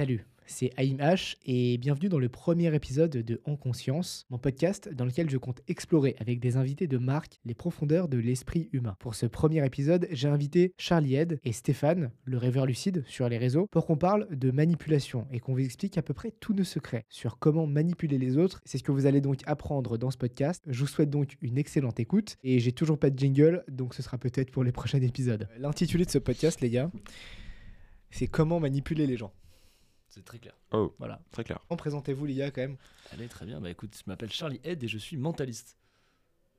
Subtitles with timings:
[0.00, 4.88] Salut, c'est Aïm H et bienvenue dans le premier épisode de En Conscience, mon podcast
[4.88, 8.96] dans lequel je compte explorer avec des invités de marque les profondeurs de l'esprit humain.
[8.98, 13.36] Pour ce premier épisode, j'ai invité Charlie Ed et Stéphane, le rêveur lucide, sur les
[13.36, 16.64] réseaux, pour qu'on parle de manipulation et qu'on vous explique à peu près tous nos
[16.64, 18.62] secrets sur comment manipuler les autres.
[18.64, 20.64] C'est ce que vous allez donc apprendre dans ce podcast.
[20.66, 24.00] Je vous souhaite donc une excellente écoute et j'ai toujours pas de jingle, donc ce
[24.00, 25.46] sera peut-être pour les prochains épisodes.
[25.58, 26.90] L'intitulé de ce podcast, les gars,
[28.10, 29.34] c'est comment manipuler les gens.
[30.10, 30.54] C'est très clair.
[30.72, 31.20] Oh, Voilà.
[31.30, 31.60] très clair.
[31.68, 32.76] Comment présentez-vous, les gars, quand même
[33.12, 33.60] Allez, très bien.
[33.60, 35.76] Bah écoute, je m'appelle Charlie Head et je suis mentaliste.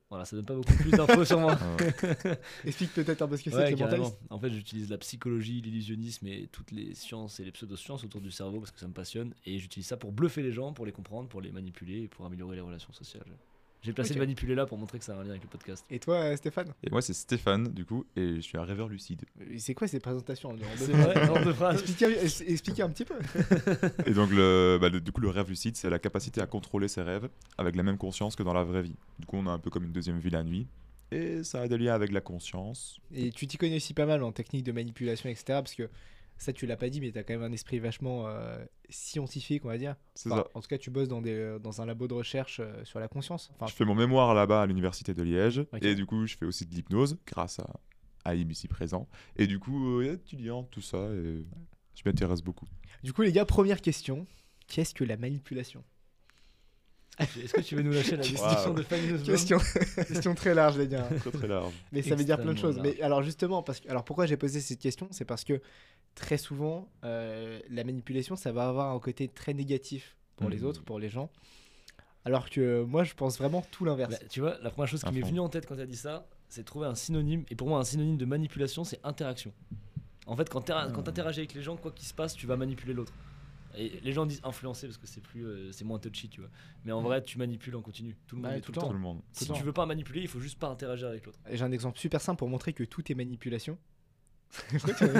[0.08, 1.58] Voilà, ça donne pas beaucoup plus d'infos sur moi.
[2.64, 4.18] Explique peut-être un peu ce que c'est que mentaliste.
[4.30, 8.30] En fait, j'utilise la psychologie, l'illusionnisme et toutes les sciences et les pseudosciences autour du
[8.30, 9.34] cerveau parce que ça me passionne.
[9.46, 12.24] Et j'utilise ça pour bluffer les gens, pour les comprendre, pour les manipuler et pour
[12.26, 13.24] améliorer les relations sociales.
[13.82, 15.84] J'ai placé le manipuler là pour montrer que ça a un lien avec le podcast.
[15.90, 18.88] Et toi, euh, Stéphane Et moi, c'est Stéphane, du coup, et je suis un rêveur
[18.88, 19.22] lucide.
[19.58, 21.82] C'est quoi ces présentations en deux phrases.
[22.46, 23.14] expliquez, un petit peu.
[24.06, 26.86] Et donc, le, bah, le- du coup, le rêve lucide, c'est la capacité à contrôler
[26.86, 28.94] ses rêves avec la même conscience que dans la vraie vie.
[29.18, 30.68] Du coup, on a un peu comme une deuxième vie la nuit.
[31.10, 33.00] Et ça a des liens avec la conscience.
[33.12, 35.44] Et tu t'y connais aussi pas mal en technique de manipulation, etc.
[35.48, 35.90] Parce que
[36.42, 39.64] ça, tu l'as pas dit, mais tu as quand même un esprit vachement euh, scientifique,
[39.64, 39.94] on va dire.
[40.14, 40.50] C'est Enfin, ça.
[40.54, 42.98] En tout cas, tu bosses dans, des, euh, dans un labo de recherche euh, sur
[43.00, 43.50] la conscience.
[43.54, 45.64] Enfin, Je fais mon mémoire là-bas à l'université de Liège.
[45.80, 47.80] Et du coup, je fais aussi de l'hypnose grâce à
[48.24, 49.08] Aïm ici présent.
[49.36, 50.98] Et du coup, euh, étudiant, tout ça.
[51.14, 51.44] Et
[51.94, 52.66] je m'intéresse beaucoup.
[53.02, 54.26] Du coup, les gars, première question.
[54.68, 55.84] Qu'est-ce que la manipulation?
[57.18, 58.74] Est-ce que tu veux nous lâcher la description Wow.
[58.74, 59.58] de Fanny question,
[60.08, 61.06] question très large, les gars.
[61.20, 61.72] Très très large.
[61.92, 62.80] Mais ça veut dire plein de choses.
[62.82, 65.08] Mais alors justement, parce que, alors pourquoi j'ai posé cette question?
[65.10, 65.60] C'est parce que
[66.14, 70.66] très souvent, euh, la manipulation, ça va avoir un côté très négatif pour les Mhm.
[70.66, 71.30] autres, pour les gens.
[72.24, 74.12] Alors que euh, moi, je pense vraiment tout l'inverse.
[74.20, 75.96] Bah, tu vois, la première chose qui m'est venue en tête quand tu as dit
[75.96, 77.44] ça, c'est de trouver un synonyme.
[77.50, 79.52] Et pour moi, un synonyme de manipulation, c'est interaction.
[80.26, 80.84] En fait, quand tu Ah.
[80.96, 83.12] interagis avec les gens, quoi qu'il se passe, tu vas manipuler l'autre.
[83.74, 86.50] Et les gens disent influencer parce que c'est plus, euh, c'est moins touchy, tu vois.
[86.84, 87.04] Mais en Mm.
[87.04, 88.14] vrai, tu manipules en continu.
[88.26, 88.80] Tout le monde Ouais, tout tout le temps.
[88.82, 88.86] temps.
[88.88, 89.20] Tout le monde.
[89.32, 89.64] Si Tout tu temps.
[89.64, 91.38] veux pas manipuler, il faut juste pas interagir avec l'autre.
[91.48, 93.78] Et J'ai un exemple super simple pour montrer que tout est manipulation.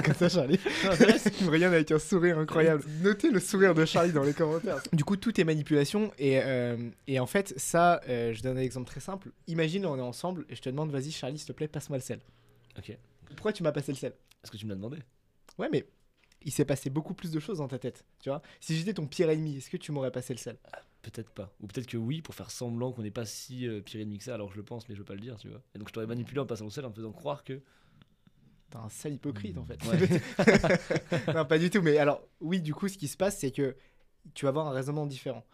[0.05, 0.59] Comme ça, Charlie
[1.39, 2.83] Il me regarde avec un sourire incroyable.
[3.01, 4.81] Notez le sourire de Charlie dans les commentaires.
[4.93, 6.11] Du coup, tout est manipulation.
[6.19, 6.77] Et, euh,
[7.07, 9.31] et en fait, ça, euh, je donne un exemple très simple.
[9.47, 12.03] Imagine, on est ensemble et je te demande, vas-y, Charlie, s'il te plaît, passe-moi le
[12.03, 12.19] sel.
[12.77, 12.95] Ok.
[13.35, 14.13] Pourquoi tu m'as passé le sel?
[14.43, 14.97] Est-ce que tu me l'as demandé
[15.57, 15.85] Ouais, mais
[16.43, 18.05] il s'est passé beaucoup plus de choses dans ta tête.
[18.19, 20.57] Tu vois Si j'étais ton pire ennemi, est-ce que tu m'aurais passé le sel?
[21.01, 21.53] Peut-être pas.
[21.61, 24.23] Ou peut-être que oui, pour faire semblant qu'on n'est pas si euh, pire ennemi que
[24.23, 25.61] ça, alors je le pense, mais je veux pas le dire, tu vois.
[25.75, 27.61] Et donc je t'aurais manipulé en passant au sel en me faisant croire que.
[28.73, 29.79] T'es un sale hypocrite en fait.
[29.85, 31.27] Ouais.
[31.35, 31.83] non, pas du tout.
[31.83, 33.75] Mais alors, oui, du coup, ce qui se passe, c'est que
[34.33, 35.45] tu vas avoir un raisonnement différent.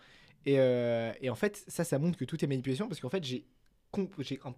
[0.46, 3.22] Et, euh, et en fait, ça, ça montre que tout est manipulation parce qu'en fait,
[3.25, 3.46] j'ai,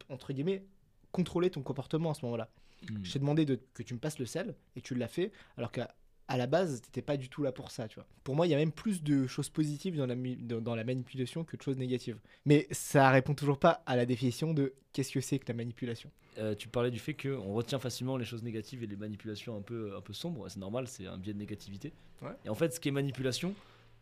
[0.10, 0.64] entre guillemets,
[1.12, 2.52] contrôlé ton comportement à ce moment-là.
[2.88, 3.04] Hmm.
[3.04, 5.72] Je t'ai demandé de, que tu me passes le sel et tu l'as fait, alors
[5.72, 5.96] qu'à
[6.32, 8.06] à la base, t'étais pas du tout là pour ça, tu vois.
[8.24, 10.76] Pour moi, il y a même plus de choses positives dans la, mu- dans, dans
[10.76, 12.20] la manipulation que de choses négatives.
[12.46, 16.10] Mais ça répond toujours pas à la définition de qu'est-ce que c'est que la manipulation.
[16.38, 19.62] Euh, tu parlais du fait qu'on retient facilement les choses négatives et les manipulations un
[19.62, 20.48] peu, un peu sombres.
[20.50, 21.92] C'est normal, c'est un biais de négativité.
[22.22, 22.32] Ouais.
[22.46, 23.54] Et en fait, ce qui est manipulation,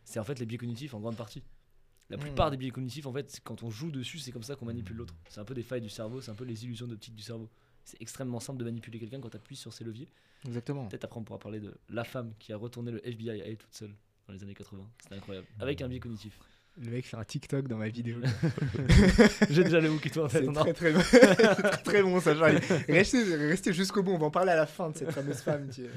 [0.03, 1.41] c'est en fait les biais cognitifs en grande partie.
[2.11, 2.21] La Hmm.
[2.21, 4.95] plupart des biais cognitifs, en fait, quand on joue dessus, c'est comme ça qu'on manipule
[4.97, 5.13] l'autre.
[5.29, 7.49] C'est un peu des failles du cerveau, c'est un peu les illusions d'optique du cerveau.
[7.89, 10.07] C'est extrêmement simple de manipuler quelqu'un quand tu appuies sur ses leviers.
[10.45, 10.85] Exactement.
[10.87, 13.57] Peut-être après on pourra parler de la femme qui a retourné le FBI à elle
[13.57, 13.95] toute seule
[14.27, 14.87] dans les années 80.
[15.01, 15.47] C'était incroyable.
[15.59, 16.37] Avec un biais cognitif.
[16.79, 18.19] Le mec fait un TikTok dans ma vidéo.
[19.49, 20.45] J'ai déjà le hook et toi en C'est fait.
[20.45, 21.01] non très très bon.
[21.11, 22.59] C'est très, bon ça, Charlie.
[22.87, 25.69] Restez, restez jusqu'au bout, on va en parler à la fin de cette fameuse femme.
[25.69, 25.87] tu-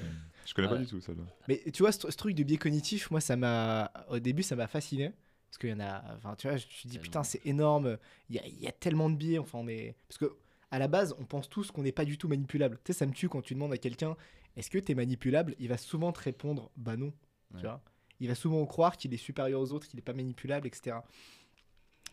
[0.46, 0.74] Je connais Ouais.
[0.74, 1.12] pas du tout ça.
[1.12, 1.18] là.
[1.48, 3.92] Mais tu vois, ce, ce truc de biais cognitif, moi, ça m'a.
[4.08, 5.12] Au début, ça m'a fasciné.
[5.50, 6.02] Parce qu'il y en a.
[6.16, 7.98] Enfin, tu vois, je me suis dit, putain, c'est énorme.
[8.30, 9.38] Il y a, il y a tellement de biais.
[9.38, 9.94] Enfin, on est.
[10.08, 10.34] Parce que,
[10.72, 12.78] à la base, on pense tous qu'on n'est pas du tout manipulable.
[12.82, 14.16] Tu sais, ça me tue quand tu demandes à quelqu'un,
[14.56, 15.54] est-ce que tu es manipulable?
[15.58, 17.12] Il va souvent te répondre, bah non.
[17.56, 17.82] Tu vois?
[18.20, 20.96] Il va souvent croire qu'il est supérieur aux autres, qu'il n'est pas manipulable, etc.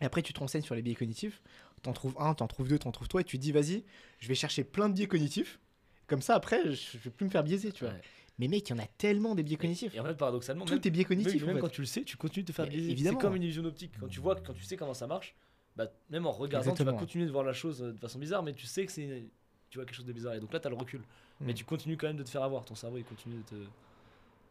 [0.02, 1.42] Et après, tu te renseignes sur les biais cognitifs.
[1.82, 3.22] T'en trouves un, t'en trouves deux, t'en trouves trois.
[3.22, 3.82] Et tu te dis, vas-y,
[4.18, 5.58] je vais chercher plein de biais cognitifs.
[6.06, 7.94] Comme ça, après, je vais plus me faire biaiser, tu vois.
[7.94, 8.00] Ouais.
[8.38, 9.94] Mais mec, il y en a tellement des biais cognitifs.
[9.94, 11.40] Et en fait, paradoxalement, même, Tout est biais cognitif.
[11.42, 11.60] même en fait.
[11.60, 12.96] quand tu le sais, tu continues de te faire biaiser.
[12.96, 13.92] C'est comme une illusion optique.
[13.98, 15.34] Quand tu vois, quand tu sais comment ça marche,
[15.76, 16.92] bah, même en regardant, tu Exactement.
[16.92, 19.24] vas continuer de voir la chose euh, de façon bizarre, mais tu sais que c'est
[19.70, 20.34] tu vois quelque chose de bizarre.
[20.34, 21.00] Et donc là, tu as le recul.
[21.40, 21.54] Mais Mm.
[21.54, 22.64] tu continues quand même de te faire avoir.
[22.64, 23.54] Ton cerveau, il continue de te,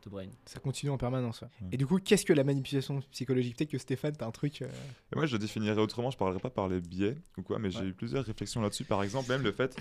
[0.01, 0.27] te brain.
[0.45, 1.41] Ça continue en permanence.
[1.41, 1.47] ouais.
[1.61, 1.67] Ouais.
[1.73, 3.57] Et du coup, qu'est-ce que la manipulation psychologique?
[3.57, 4.61] Peut-être que Stéphane, t'as un truc.
[4.61, 4.69] euh,
[5.11, 6.09] Et moi, je le définirais autrement.
[6.09, 8.85] Je parlerai pas par les biais ou quoi, mais j'ai eu plusieurs réflexions là-dessus.
[8.85, 9.75] Par exemple, même le fait,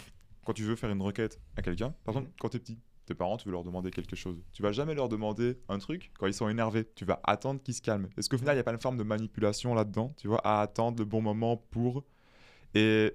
[0.45, 2.35] quand tu veux faire une requête à quelqu'un, par exemple, Mhm.
[2.41, 2.79] quand t'es petit,
[3.09, 4.43] tes parents, tu veux leur demander quelque chose.
[4.53, 6.89] Tu vas jamais leur demander un truc quand ils sont énervés.
[6.95, 8.09] Tu vas attendre qu'ils se calment.
[8.17, 10.61] Est-ce qu'au final, il n'y a pas une forme de manipulation là-dedans, tu vois, à
[10.61, 12.05] attendre le bon moment pour.
[12.75, 13.15] Et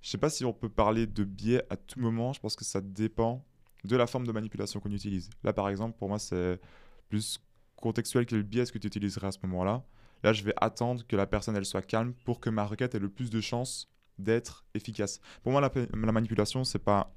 [0.00, 2.32] je sais pas si on peut parler de biais à tout moment.
[2.32, 3.44] Je pense que ça dépend
[3.84, 5.30] de la forme de manipulation qu'on utilise.
[5.44, 6.60] Là, par exemple, pour moi, c'est
[7.08, 7.40] plus
[7.76, 9.84] contextuel, quel biais que tu utiliserais à ce moment-là.
[10.22, 12.98] Là, je vais attendre que la personne elle soit calme pour que ma requête ait
[12.98, 13.88] le plus de chances
[14.18, 15.20] d'être efficace.
[15.42, 17.12] Pour moi, la, la manipulation, c'est pas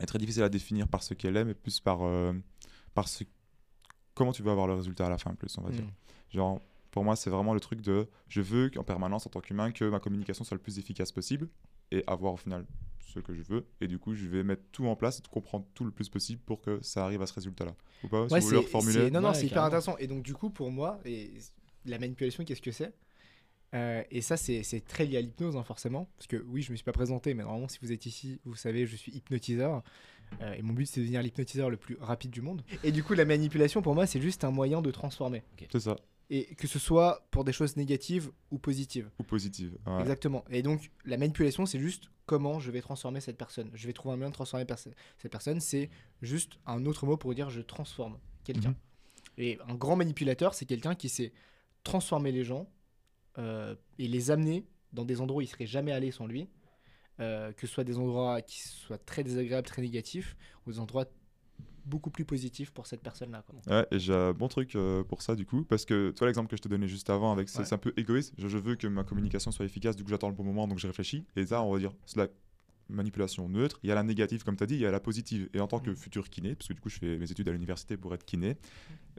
[0.00, 2.32] est très difficile à définir par ce qu'elle est, mais plus par, euh,
[2.94, 3.24] par ce,
[4.14, 5.84] comment tu veux avoir le résultat à la fin, plus, on va dire.
[5.84, 5.90] Mm.
[6.30, 6.60] Genre,
[6.90, 9.84] pour moi, c'est vraiment le truc de je veux qu'en permanence, en tant qu'humain, que
[9.84, 11.48] ma communication soit le plus efficace possible
[11.90, 12.64] et avoir au final
[13.00, 13.66] ce que je veux.
[13.80, 16.40] Et du coup, je vais mettre tout en place et comprendre tout le plus possible
[16.44, 17.74] pour que ça arrive à ce résultat-là.
[18.04, 19.96] Ou pas Si Ouais, vous reformuler c'est- Non, non, Ouais, c'est hyper intéressant.
[19.98, 21.30] Et donc, du coup, pour moi, et
[21.84, 22.94] la manipulation, qu'est-ce que c'est?
[23.74, 26.08] Euh, Et ça, c'est très lié à l'hypnose, hein, forcément.
[26.16, 28.54] Parce que oui, je me suis pas présenté, mais normalement, si vous êtes ici, vous
[28.54, 29.82] savez, je suis hypnotiseur.
[30.40, 32.62] Euh, et mon but, c'est de devenir l'hypnotiseur le plus rapide du monde.
[32.84, 35.42] Et du coup, la manipulation, pour moi, c'est juste un moyen de transformer.
[35.70, 35.96] C'est ça.
[36.30, 39.10] Et que ce soit pour des choses négatives ou positives.
[39.18, 39.76] Ou positive.
[39.86, 40.00] Ouais.
[40.00, 40.44] Exactement.
[40.50, 43.70] Et donc, la manipulation, c'est juste comment je vais transformer cette personne.
[43.74, 44.64] Je vais trouver un moyen de transformer
[45.18, 45.60] cette personne.
[45.60, 45.90] C'est
[46.22, 48.70] juste un autre mot pour dire je transforme quelqu'un.
[48.70, 48.76] Mhm.
[49.38, 51.32] Et un grand manipulateur, c'est quelqu'un qui sait
[51.84, 52.70] transformer les gens
[53.38, 56.48] euh, et les amener dans des endroits où ils seraient jamais allés sans lui.
[57.20, 60.34] Euh, que ce soit des endroits qui soient très désagréables, très négatifs,
[60.66, 61.04] ou des endroits
[61.84, 63.44] beaucoup plus positifs pour cette personne-là.
[63.66, 66.48] Ouais, et j'ai un bon truc euh, pour ça du coup, parce que toi l'exemple
[66.48, 67.74] que je te donnais juste avant, avec c'est Ouais.
[67.74, 70.34] un peu égoïste, je, je veux que ma communication soit efficace, du coup j'attends le
[70.34, 72.28] bon moment, donc je réfléchis, et ça on va dire, la
[72.94, 75.00] manipulation neutre, il y a la négative comme tu as dit, il y a la
[75.00, 75.96] positive, et en tant que Mhm.
[75.96, 78.56] futur kiné, parce que du coup je fais mes études à l'université pour être kiné,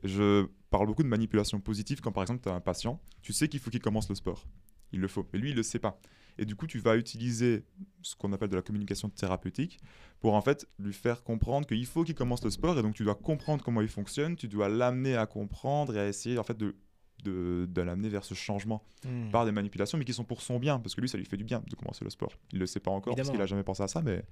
[0.04, 3.48] je parle beaucoup de manipulation positive quand par exemple tu as un patient, tu sais
[3.48, 4.46] qu'il faut qu'il commence le sport,
[4.92, 6.00] il le faut, mais lui il le sait pas.
[6.40, 7.64] Et du coup, tu vas utiliser
[8.02, 9.80] ce qu'on appelle de la communication thérapeutique
[10.20, 12.80] pour en fait lui faire comprendre qu'il faut qu'il commence le sport.
[12.80, 16.08] Et donc tu dois comprendre comment il fonctionne, tu dois l'amener à comprendre et à
[16.08, 16.76] essayer en fait de,
[17.24, 18.84] de, de l'amener vers ce changement
[19.32, 21.38] par des manipulations mais qui sont pour son bien parce que lui ça lui fait
[21.38, 22.34] du bien de commencer le sport.
[22.52, 24.24] Il le sait pas encore parce qu'il a jamais pensé à ça mais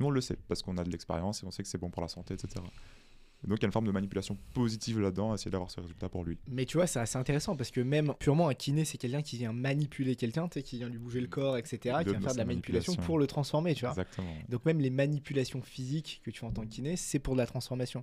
[0.00, 1.90] nous on le sait parce qu'on a de l'expérience et on sait que c'est bon
[1.90, 2.60] pour la santé etc.
[3.44, 6.08] Et donc il y a une forme de manipulation positive là-dedans, essayer d'avoir ce résultat
[6.08, 6.38] pour lui.
[6.48, 9.36] Mais tu vois, c'est assez intéressant parce que même purement un kiné, c'est quelqu'un qui
[9.36, 12.32] vient manipuler quelqu'un, tu sais, qui vient lui bouger le corps, etc., qui vient faire
[12.32, 12.94] de la manipulation manipulation.
[13.02, 13.90] pour le transformer, tu vois.
[13.90, 14.32] Exactement.
[14.48, 17.40] Donc même les manipulations physiques que tu fais en tant que kiné, c'est pour de
[17.40, 18.02] la transformation.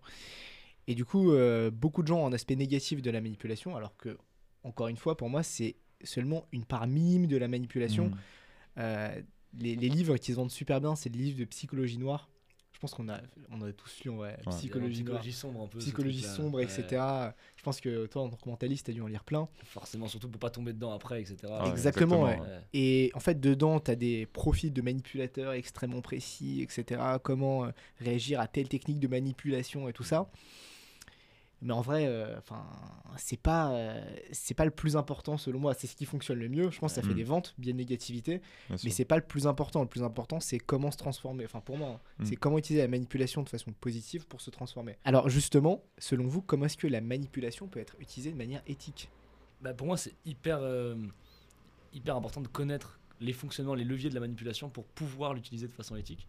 [0.88, 3.96] Et du coup, euh, beaucoup de gens ont un aspect négatif de la manipulation, alors
[3.98, 4.18] que,
[4.64, 8.08] encore une fois, pour moi, c'est seulement une part minime de la manipulation.
[8.08, 8.16] Mm.
[8.80, 9.22] Euh,
[9.60, 12.30] les, les livres qui se vendent super bien, c'est les livres de psychologie noire.
[12.74, 13.20] Je pense qu'on a,
[13.52, 14.52] on a tous lu en vrai, Ouais.
[14.54, 15.20] psychologie noire.
[15.20, 15.78] psychologie sombre un peu.
[15.78, 16.64] Psychologie sombre, Ouais.
[16.64, 17.00] etc.
[17.56, 19.48] Je pense que toi, en tant que mentaliste, tu as dû en lire plein.
[19.66, 21.38] Forcément, surtout pour pas tomber dedans après, etc.
[21.48, 22.40] Ah ouais, Exactement, ouais.
[22.40, 22.62] Ouais.
[22.74, 27.00] Et en fait, dedans, tu as des profils de manipulateurs extrêmement précis, etc.
[27.22, 27.70] Comment euh,
[28.00, 30.32] réagir à telle technique de manipulation et tout ça.
[31.64, 32.66] Mais en vrai, euh, enfin,
[33.18, 35.74] c'est pas, euh, c'est pas le plus important selon moi.
[35.76, 36.72] C'est ce qui fonctionne le mieux.
[36.72, 37.18] Je pense que ça fait Mm.
[37.18, 38.42] des ventes, bien de négativité.
[38.70, 39.82] Bien Mais c'est pas le plus important.
[39.82, 41.46] Le plus important, c'est comment se transformer.
[41.46, 42.26] Enfin, pour moi, hein, Mm.
[42.26, 44.98] c'est comment utiliser la manipulation de façon positive pour se transformer.
[45.06, 49.10] Alors, justement, selon vous, comment est-ce que la manipulation peut être utilisée de manière éthique?
[49.62, 50.96] Bah, pour moi, c'est hyper, euh,
[51.94, 55.74] hyper important de connaître les fonctionnements, les leviers de la manipulation pour pouvoir l'utiliser de
[55.74, 56.28] façon éthique.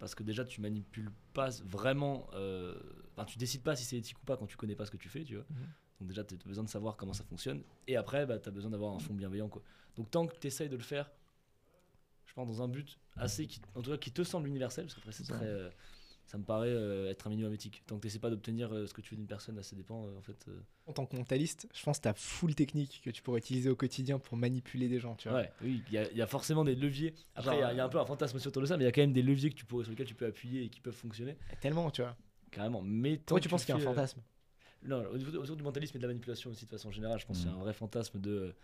[0.00, 2.28] Parce que déjà, tu manipules pas vraiment.
[2.34, 2.74] euh,
[3.14, 4.96] Enfin, tu décides pas si c'est éthique ou pas quand tu connais pas ce que
[4.96, 5.44] tu fais, tu vois.
[5.50, 5.66] Mhm.
[6.00, 7.62] Donc, déjà, tu as besoin de savoir comment ça fonctionne.
[7.86, 9.62] Et après, bah, tu as besoin d'avoir un fond bienveillant, quoi.
[9.96, 11.10] Donc, tant que tu essayes de le faire,
[12.26, 13.46] je pense, dans un but assez.
[13.46, 15.44] Qui, en tout cas, qui te semble universel, parce qu'après, c'est très.
[15.44, 15.68] euh,
[16.30, 17.82] ça me paraît euh, être un minimum éthique.
[17.88, 19.74] Tant que tu n'essaies pas d'obtenir euh, ce que tu veux d'une personne, là, ça
[19.74, 20.46] dépend, euh, en fait.
[20.86, 23.68] En tant que mentaliste, je pense que tu as full technique que tu pourrais utiliser
[23.68, 25.38] au quotidien pour manipuler des gens, tu vois.
[25.38, 27.14] Ouais, oui, il y, a- il y a forcément des leviers.
[27.34, 28.88] Après, il y a- y, un peu un fantasme autour de ça, mais il y
[28.88, 30.80] a quand même des leviers que tu pourrais, sur lesquels tu peux appuyer et qui
[30.80, 32.16] peuvent fonctionner Tellement, tu vois.
[32.52, 32.80] carrément.
[32.82, 34.20] Mais que tu penses qu'il y a un fantasme?
[34.84, 37.26] Non, au niveau- autour du mentalisme et de la manipulation aussi, de façon générale, je
[37.26, 37.58] pense qu'il y a Mhm.
[37.60, 38.54] un vrai fantasme de.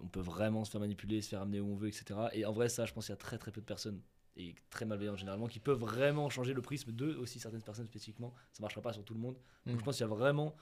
[0.00, 2.30] on peut vraiment se faire manipuler, se faire amener où on veut, etc.
[2.32, 4.00] Et en vrai, ça, je pense qu'il y a très très peu de personnes,
[4.36, 8.32] et très malveillantes généralement, qui peuvent vraiment changer le prisme de aussi certaines personnes spécifiquement.
[8.52, 9.34] Ça marchera pas sur tout le monde.
[9.66, 9.78] Donc Mhm.
[9.80, 10.54] je pense qu'il y a vraiment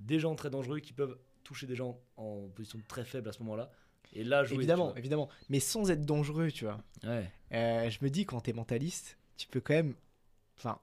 [0.00, 3.40] des gens très dangereux qui peuvent toucher des gens en position très faible à ce
[3.40, 3.70] moment-là.
[4.12, 4.56] Et là, jouer.
[4.56, 5.28] Évidemment, évidemment.
[5.48, 6.82] Mais sans être dangereux, tu vois.
[7.04, 7.30] Ouais.
[7.52, 9.94] Euh, je me dis, quand t'es mentaliste, tu peux quand même.
[10.56, 10.80] Enfin,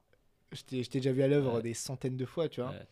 [0.52, 1.62] je t'ai déjà vu à l'œuvre Ouais.
[1.62, 2.70] des centaines de fois, tu vois.
[2.70, 2.86] Ouais.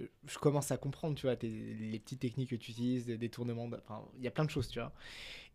[0.00, 3.68] Euh, Je commence à comprendre, tu vois, les petites techniques que tu utilises, des détournements.
[3.88, 4.92] Enfin, il y a plein de choses, tu vois.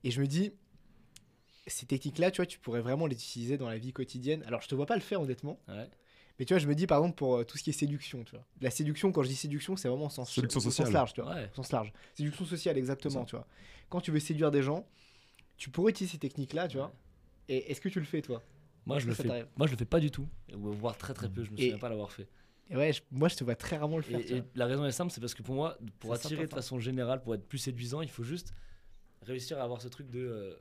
[0.03, 0.51] Et je me dis,
[1.67, 4.43] ces techniques-là, tu vois, tu pourrais vraiment les utiliser dans la vie quotidienne.
[4.47, 5.59] Alors, je te vois pas le faire, honnêtement.
[5.67, 5.89] Ouais.
[6.39, 8.23] Mais tu vois, je me dis, par exemple, pour euh, tout ce qui est séduction,
[8.23, 8.45] tu vois.
[8.61, 10.93] La séduction, quand je dis séduction, c'est vraiment au sens, Séduction au sens sociale.
[10.93, 11.35] large, tu vois.
[11.35, 11.49] Ouais.
[11.51, 11.93] Au sens large.
[12.15, 13.47] Séduction sociale, exactement, tu vois.
[13.89, 14.87] Quand tu veux séduire des gens,
[15.57, 16.93] tu pourrais utiliser ces techniques-là, tu vois.
[17.47, 18.41] Et est-ce que tu le fais, toi?
[18.87, 19.27] Moi je, le fais,
[19.57, 21.61] moi je le fais pas du tout, ou voire très très peu, je me Et-
[21.63, 22.27] souviens pas l'avoir fait.
[22.71, 24.45] Et ouais, je- moi, je te vois très rarement le faire, Et, tu et vois.
[24.55, 27.35] la raison est simple, c'est parce que pour moi, pour attirer de façon générale, pour
[27.35, 28.53] être plus séduisant, il faut juste
[29.21, 30.55] réussir à avoir ce truc de euh,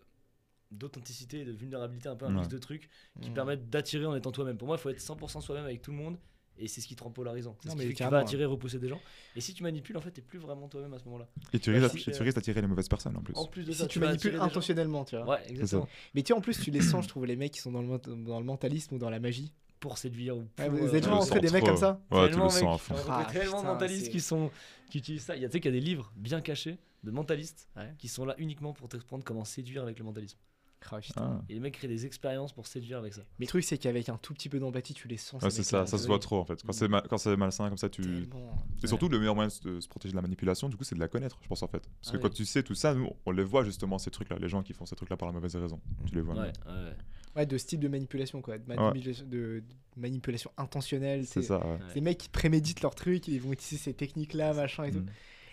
[0.70, 2.36] d'authenticité et de vulnérabilité, un peu un Ouais.
[2.36, 2.88] mix de trucs
[3.20, 3.34] qui Mm.
[3.34, 4.56] permettent d'attirer en étant toi-même.
[4.56, 6.16] Pour moi, il faut être 100% soi-même avec tout le monde
[6.62, 7.56] Et c'est ce qui te rend polarisant.
[7.62, 9.00] C'est ce mais qui fait que tu vas attirer, repousser des gens.
[9.34, 11.26] Et si tu manipules, en fait, t'es plus vraiment toi-même à ce moment-là.
[11.54, 13.32] Et tu Bah, risques, si, tu euh, d'attirer les mauvaises personnes en plus.
[13.34, 15.26] En plus de Si ça, tu vas manipules intentionnellement, tu vois.
[15.26, 15.88] Ouais, exactement.
[16.12, 17.80] Mais tu vois, en plus, tu les sens, je trouve, les mecs qui sont dans
[17.80, 19.54] le, mont- dans le mentalisme ou dans la magie.
[19.78, 22.30] Pour séduire ou Ouais, pour, vous euh, êtes sens des mecs comme ça Ouais, tu
[22.32, 22.94] tellement, le sens à fond.
[23.08, 24.50] Ah, tellement de putain, mentalistes qui, sont,
[24.90, 25.36] qui utilisent ça.
[25.36, 27.94] Il y a, tu sais qu'il y a des livres bien cachés de mentalistes Ouais.
[27.96, 30.36] qui sont là uniquement pour t'apprendre comment séduire avec le mentalisme.
[30.80, 31.38] Putain.
[31.40, 31.44] Ah.
[31.48, 33.22] Et les mecs créent des expériences pour séduire avec ça.
[33.38, 35.42] Mais le truc, c'est qu'avec un tout petit peu d'empathie, tu les sens.
[35.42, 36.08] Ouais, c'est ça, ça se oui.
[36.08, 36.62] voit trop en fait.
[36.64, 38.02] Quand c'est ma- quand c'est malsain comme ça, tu.
[38.02, 38.56] Tellement.
[38.82, 40.94] Et surtout, le meilleur moyen de se- se protéger de la manipulation, du coup, c'est
[40.94, 41.80] de la connaître, je pense en fait.
[42.00, 42.22] Parce que Ah oui.
[42.22, 44.72] quand tu sais tout ça, nous, on les voit justement ces trucs-là, les gens qui
[44.72, 45.80] font ces trucs-là par la mauvaise raison.
[46.06, 46.34] Tu les vois.
[46.34, 46.94] Ouais, ouais.
[47.36, 48.58] Ouais, de ce type de manipulation, quoi.
[48.58, 49.62] De manipulation, de,
[49.96, 51.26] de manipulation intentionnelle.
[51.26, 51.78] C'est ça, ouais.
[51.94, 54.98] Ces mecs qui préméditent leur truc, ils vont utiliser ces techniques-là, machin et tout.
[55.00, 55.06] Mm.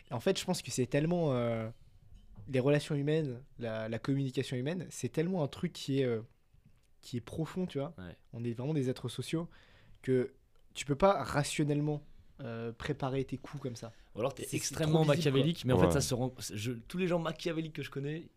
[0.10, 1.34] Et en fait, je pense que c'est tellement.
[1.34, 1.70] euh,
[2.50, 6.22] les relations humaines, la, la communication humaine, c'est tellement un truc qui est, euh,
[7.02, 7.94] qui est profond, tu vois.
[7.98, 8.16] Ouais.
[8.34, 9.50] On est vraiment des êtres sociaux
[10.02, 10.32] que
[10.74, 12.04] tu peux pas rationnellement
[12.42, 13.92] euh, préparer tes coups comme ça.
[14.16, 15.88] Ou alors t'es extrêmement visible, machiavélique, mais en Ouais.
[15.88, 16.34] fait ça se rend.
[16.54, 18.28] je- tous les gens machiavéliques que je connais,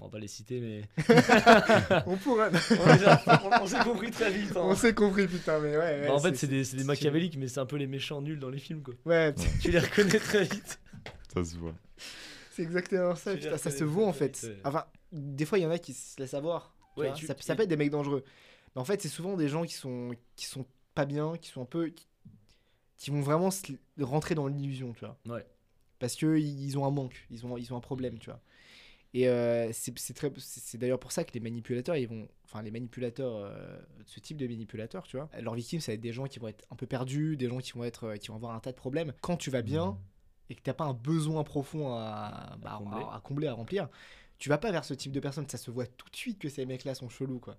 [0.00, 0.82] on va pas les citer, mais
[2.06, 2.50] on pourrait.
[2.70, 4.50] on, les a- on- on s'est compris très vite.
[4.56, 4.60] hein.
[4.62, 5.76] on s'est compris, putain, mais ouais.
[5.78, 8.38] ouais, Bah, en fait, c'est- des, des machiavéliques, mais c'est un peu les méchants nuls
[8.38, 8.94] dans les films, quoi.
[9.06, 10.78] Ouais, Tu les reconnais très vite.
[11.34, 11.74] Ça se voit.
[12.60, 13.34] C'est exactement ça.
[13.34, 14.46] Putain, ça se voit en fait.
[14.64, 16.74] Enfin, des fois, il y en a qui se laissent avoir.
[16.94, 17.16] tu Ouais, vois.
[17.16, 18.24] tu- ça, ça peut être des mecs dangereux.
[18.74, 21.62] Mais en fait, c'est souvent des gens qui sont, qui sont pas bien, qui sont
[21.62, 21.88] un peu.
[21.88, 22.06] qui,
[22.96, 23.62] qui vont vraiment se
[24.00, 25.18] rentrer dans l'illusion, tu vois.
[25.26, 25.46] Ouais.
[25.98, 28.40] Parce que ils ont un manque, ils ont, ils ont un problème, tu vois.
[29.12, 33.76] Et euh, c'est d'ailleurs pour ça que les manipulateurs, ils vont, enfin les manipulateurs, euh,
[34.06, 36.46] ce type de manipulateurs, tu vois, leurs victimes, ça va être des gens qui vont
[36.48, 38.70] être un peu perdus, des gens qui vont être, euh, qui vont avoir un tas
[38.70, 39.12] de problèmes.
[39.20, 39.98] Quand tu vas bien
[40.50, 43.02] et que t'as pas un besoin profond à, bah, à- combler.
[43.12, 43.88] à combler, à remplir,
[44.38, 45.48] tu vas pas vers ce type de personnes.
[45.48, 47.56] Ça se voit tout de suite que ces mecs-là sont chelous, quoi.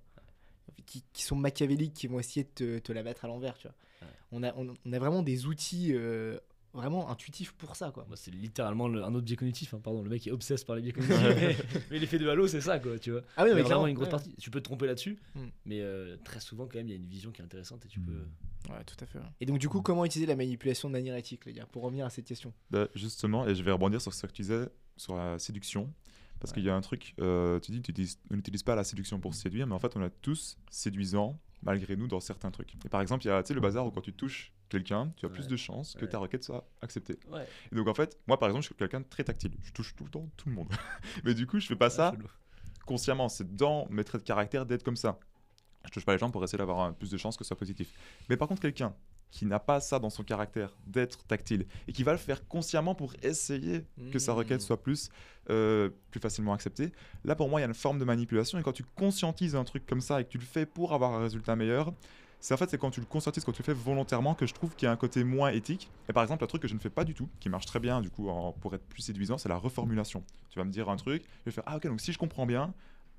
[0.85, 3.67] Qui, qui sont machiavéliques, qui vont essayer de te, te la mettre à l'envers, tu
[3.67, 3.75] vois.
[4.01, 4.13] Ouais.
[4.31, 6.37] On, a, on, on a vraiment des outils euh,
[6.73, 8.05] vraiment intuitifs pour ça, quoi.
[8.15, 9.73] C'est littéralement le- un autre biais cognitif.
[9.73, 11.17] hein, Pardon, le mec est obsesse par les biais cognitifs.
[11.19, 11.55] mais,
[11.91, 13.21] mais l'effet de Halo, c'est ça, quoi, tu vois.
[13.37, 14.11] Ah oui, mais vraiment clairement, une grosse ouais.
[14.11, 14.35] partie.
[14.39, 15.39] Tu peux te tromper là-dessus, Mm.
[15.65, 17.87] mais euh, très souvent, quand même, il y a une vision qui est intéressante et
[17.89, 18.05] tu Mm.
[18.05, 18.71] peux.
[18.73, 19.17] Ouais, tout à fait.
[19.19, 19.25] ouais.
[19.41, 22.05] Et donc, du coup, comment utiliser la manipulation de manière éthique, les gars, pour revenir
[22.05, 22.53] à cette question?
[22.69, 25.91] Bah, justement, et je vais rebondir sur ce que tu disais sur la séduction.
[26.39, 26.55] Parce Ouais.
[26.55, 27.93] qu'il y a un truc, euh, tu dis, tu
[28.31, 31.95] on n'utilise pas la séduction pour séduire, mais en fait, on a tous séduisant malgré
[31.95, 32.73] nous dans certains trucs.
[32.85, 35.11] Et par exemple, il y a tu sais, le bazar où quand tu touches quelqu'un,
[35.17, 36.09] tu as plus de chances que Ouais.
[36.09, 37.19] ta requête soit acceptée.
[37.29, 37.45] Ouais.
[37.71, 39.51] Et donc, en fait, moi, par exemple, je suis quelqu'un de très tactile.
[39.61, 40.69] Je touche tout le temps tout le monde.
[41.23, 42.27] mais du coup, je fais pas ça chelou.
[42.85, 43.29] consciemment.
[43.29, 45.19] C'est dans mes traits de caractère d'être comme ça.
[45.85, 47.57] Je touche pas les gens pour essayer d'avoir un- plus de chances que ce soit
[47.57, 47.91] positif.
[48.29, 48.93] Mais par contre, quelqu'un
[49.31, 52.93] qui n'a pas ça dans son caractère d'être tactile et qui va le faire consciemment
[52.95, 54.65] pour essayer que sa requête Mmh.
[54.65, 55.09] soit plus,
[55.49, 56.91] euh, plus facilement acceptée,
[57.23, 59.63] là pour moi il y a une forme de manipulation et quand tu conscientises un
[59.63, 61.93] truc comme ça et que tu le fais pour avoir un résultat meilleur,
[62.43, 64.53] c'est en fait c'est quand tu le conscientises, quand tu le fais volontairement que je
[64.53, 65.91] trouve qu'il y a un côté moins éthique.
[66.09, 67.79] Et par exemple un truc que je ne fais pas du tout, qui marche très
[67.79, 70.23] bien du coup en- pour être plus séduisant, c'est la reformulation.
[70.49, 72.45] Tu vas me dire un truc, je vais faire ah ok donc si je comprends
[72.45, 72.73] bien,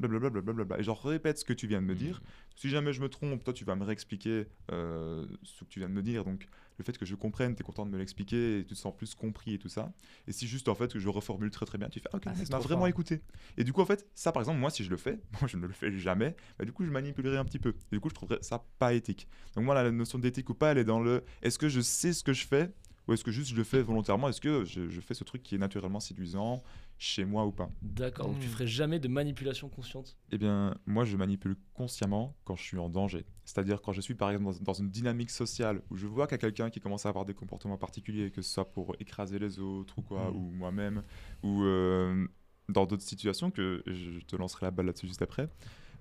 [0.09, 2.23] blablabla, blablabla, et genre répète ce que tu viens de me dire.
[2.57, 5.89] Si jamais je me trompe, toi tu vas me réexpliquer euh, ce que tu viens
[5.89, 6.25] de me dire.
[6.25, 6.47] Donc
[6.79, 8.95] le fait que je comprenne, tu es content de me l'expliquer et tu te sens
[8.97, 9.93] plus compris et tout ça.
[10.27, 12.23] Et si juste en fait que je reformule très très bien, tu fais ah, ok,
[12.27, 12.89] Ah, ça m'a vraiment fort.
[12.89, 13.21] écouté.
[13.57, 15.57] Et du coup en fait, ça par exemple, moi si je le fais, moi je
[15.57, 17.71] ne le fais jamais, bah, du coup je manipulerai un petit peu.
[17.91, 19.29] Et du coup je trouverais ça pas éthique.
[19.55, 22.13] Donc moi la notion d'éthique ou pas, elle est dans le est-ce que je sais
[22.13, 22.71] ce que je fais
[23.09, 24.29] ou est-ce que juste je le fais volontairement?
[24.29, 26.63] Est-ce que je, je fais ce truc qui est naturellement séduisant
[26.99, 27.69] chez moi ou pas?
[27.83, 28.51] D'accord, donc tu Mm.
[28.51, 30.17] ferais jamais de manipulation consciente?
[30.31, 33.25] Eh bien, moi, je manipule consciemment quand je suis en danger.
[33.45, 36.35] C'est-à-dire quand je suis, par exemple, dans, dans une dynamique sociale où je vois qu'il
[36.35, 39.39] y a quelqu'un qui commence à avoir des comportements particuliers, que ce soit pour écraser
[39.39, 40.37] les autres ou quoi, Mm.
[40.37, 41.03] ou moi-même,
[41.43, 42.27] ou euh,
[42.69, 45.49] dans d'autres situations, que je te lancerai la balle là-dessus juste après.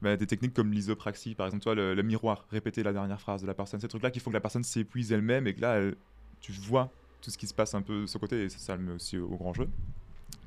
[0.03, 3.41] Bah, des techniques comme l'isopraxie, par exemple, toi, le, le miroir, répéter la dernière phrase
[3.41, 5.75] de la personne, ces trucs-là qui font que la personne s'épuise elle-même et que là,
[5.77, 5.95] elle-
[6.41, 8.75] tu vois tout ce qui se passe un peu de son côté, et ça, ça
[8.75, 9.69] le met aussi au, au grand jeu.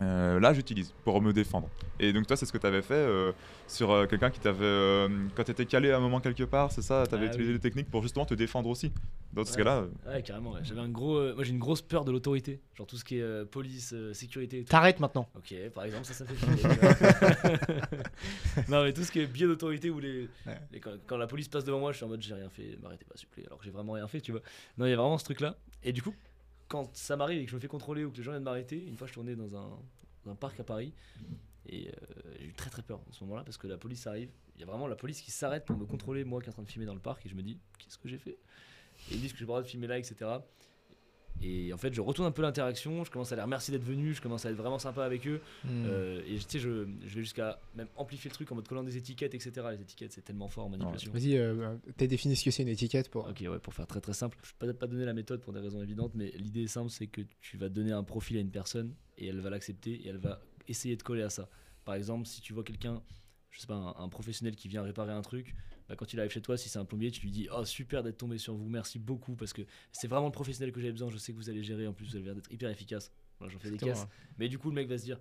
[0.03, 1.69] Euh, là, j'utilise pour me défendre.
[2.01, 3.31] Et donc, toi, c'est ce que tu avais fait euh,
[3.69, 4.65] sur euh, quelqu'un qui t'avait.
[4.65, 7.05] euh, quand tu étais calé à un moment quelque part, c'est ça?
[7.09, 7.59] Tu avais Ah utilisé oui.
[7.59, 8.93] des techniques pour justement te défendre aussi.
[9.33, 9.59] Dans ce Ouais.
[9.59, 10.53] cas-là, euh, Ouais, carrément.
[10.53, 10.61] ouais.
[10.65, 11.17] J'avais un gros.
[11.17, 12.61] euh, moi, j'ai une grosse peur de l'autorité.
[12.77, 14.65] Genre tout ce qui est euh, police, euh, sécurité.
[14.65, 15.29] T'arrêtes maintenant.
[15.37, 16.69] Ok, par exemple, ça, ça me fait flipper.
[18.69, 20.29] non, mais tout ce qui est biais d'autorité ou les.
[20.47, 20.59] Ouais.
[20.73, 22.79] les- quand, quand la police passe devant moi, je suis en mode j'ai rien fait,
[22.83, 24.41] m'arrêtez pas, s'il vous plaît, alors que j'ai vraiment rien fait, tu vois.
[24.79, 25.57] Non, il y a vraiment ce truc-là.
[25.83, 26.15] Et du coup,
[26.75, 28.85] quand ça m'arrive et que je me fais contrôler ou que les gens viennent m'arrêter,
[28.85, 29.79] une fois je tournais dans un,
[30.25, 30.93] dans un parc à Paris
[31.67, 31.93] et euh,
[32.41, 34.31] j'ai eu très très peur en ce moment-là parce que la police arrive.
[34.57, 36.53] Il y a vraiment la police qui s'arrête pour me contrôler, moi qui est en
[36.53, 38.39] train de filmer dans le parc, et je me dis qu'est-ce que j'ai fait?
[39.11, 40.17] Et ils disent que j'ai pas le droit de filmer là, etc.
[41.43, 44.17] Et en fait, je retourne un peu l'interaction, je commence à les remercier d'être venus,
[44.17, 45.41] je commence à être vraiment sympa avec eux.
[45.65, 45.85] Hmm.
[45.87, 48.83] Euh, et tu sais, je, je vais jusqu'à même amplifier le truc en mode collant
[48.83, 49.53] des étiquettes, etc.
[49.73, 51.13] Les étiquettes, c'est tellement fort en manipulation.
[51.13, 53.29] Vas-y, euh, t'as défini ce que c'est une étiquette pour.
[53.29, 54.39] Ok, ouais, pour faire très très simple.
[54.43, 56.91] Je vais peut-être pas donner la méthode pour des raisons évidentes, mais l'idée est simple
[56.91, 60.09] c'est que tu vas donner un profil à une personne et elle va l'accepter et
[60.09, 61.49] elle va essayer de coller à ça.
[61.85, 63.03] Par exemple, si tu vois quelqu'un,
[63.51, 65.55] je sais pas, un, un professionnel qui vient réparer un truc,
[65.89, 68.03] bah, quand il arrive chez toi, si c'est un plombier, tu lui dis Oh, super
[68.03, 69.63] d'être tombé sur vous, merci beaucoup parce que
[69.93, 71.11] c'est vraiment le professionnel que j'avais besoin.
[71.11, 73.13] Je sais que vous allez gérer, en plus, vous avez l'air d'être hyper efficace.
[73.39, 74.07] Voilà, J'en fais des caisses.
[74.39, 75.19] Mais du coup, le mec va se dire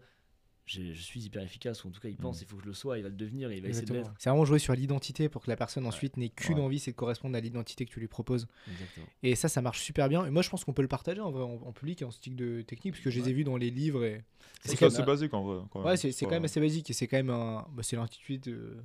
[0.65, 2.73] Je suis hyper efficace, ou en tout cas, il pense, il faut que je le
[2.73, 4.01] sois, il va le devenir, et il va essayer de.
[4.17, 6.63] C'est vraiment jouer sur l'identité pour que la personne ensuite n'ait qu'une Ouais.
[6.63, 8.47] envie, c'est de correspondre à l'identité que tu lui proposes.
[8.71, 9.05] Exactement.
[9.23, 10.25] Et ça, ça marche super bien.
[10.25, 12.11] Et moi, je pense qu'on peut le partager en, vrai, en, en public et en
[12.11, 14.05] stick de technique, parce que je les ai vus dans les livres.
[14.05, 14.23] Et...
[14.61, 15.63] C'est C'est quand quand même assez basique en vrai.
[15.71, 15.97] quand Ouais, même.
[15.97, 17.67] c'est quand même assez basique et c'est quand même un.
[17.73, 18.77] bah, c'est l'intitulé de,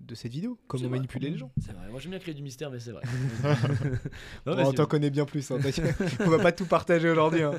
[0.00, 0.58] de cette vidéo.
[0.66, 1.50] Comment manipuler les gens.
[1.60, 3.02] C'est vrai, moi j'aime bien créer du mystère, mais c'est vrai.
[4.46, 5.50] Non, on t'en connaît bien plus.
[5.50, 5.58] hein,
[6.20, 7.42] on va pas tout partager aujourd'hui.
[7.42, 7.52] hein.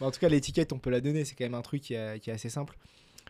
[0.00, 1.24] En tout cas, l'étiquette, on peut la donner.
[1.24, 2.76] C'est quand même un truc qui, est- qui est assez simple.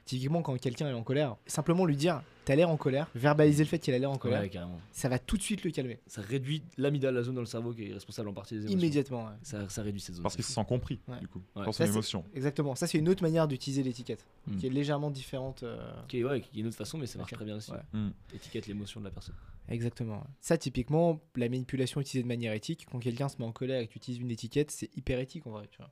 [0.05, 3.69] Typiquement, quand quelqu'un est en colère, simplement lui dire T'as l'air en colère, verbaliser le
[3.69, 4.81] fait qu'il a l'air en colère, Ouais, carrément.
[4.91, 5.99] ça va tout de suite le calmer.
[6.07, 8.79] Ça réduit l'amygdale, la zone dans le cerveau qui est responsable en partie des émotions.
[8.79, 9.25] Immédiatement.
[9.27, 9.33] ouais.
[9.43, 10.23] Ça, ça réduit cette zone.
[10.23, 11.21] Parce c'est qu'il se sent compris, Ouais.
[11.21, 12.25] du coup, son c'est- émotion.
[12.35, 12.75] Exactement.
[12.75, 14.57] Ça, c'est une autre manière d'utiliser l'étiquette, Mm.
[14.57, 15.63] qui est légèrement différente.
[15.63, 15.79] euh,
[16.09, 17.71] Qui est, ouais, qui est une autre façon, mais ça marche très bien aussi.
[17.71, 17.83] Ouais.
[17.93, 18.11] Mm.
[18.35, 19.35] Étiquette l'émotion de la personne.
[19.69, 20.25] Exactement.
[20.41, 23.87] Ça, typiquement, la manipulation utilisée de manière éthique, quand quelqu'un se met en colère et
[23.89, 25.69] que tu utilises une étiquette, c'est hyper éthique en vrai.
[25.71, 25.91] Tu vois.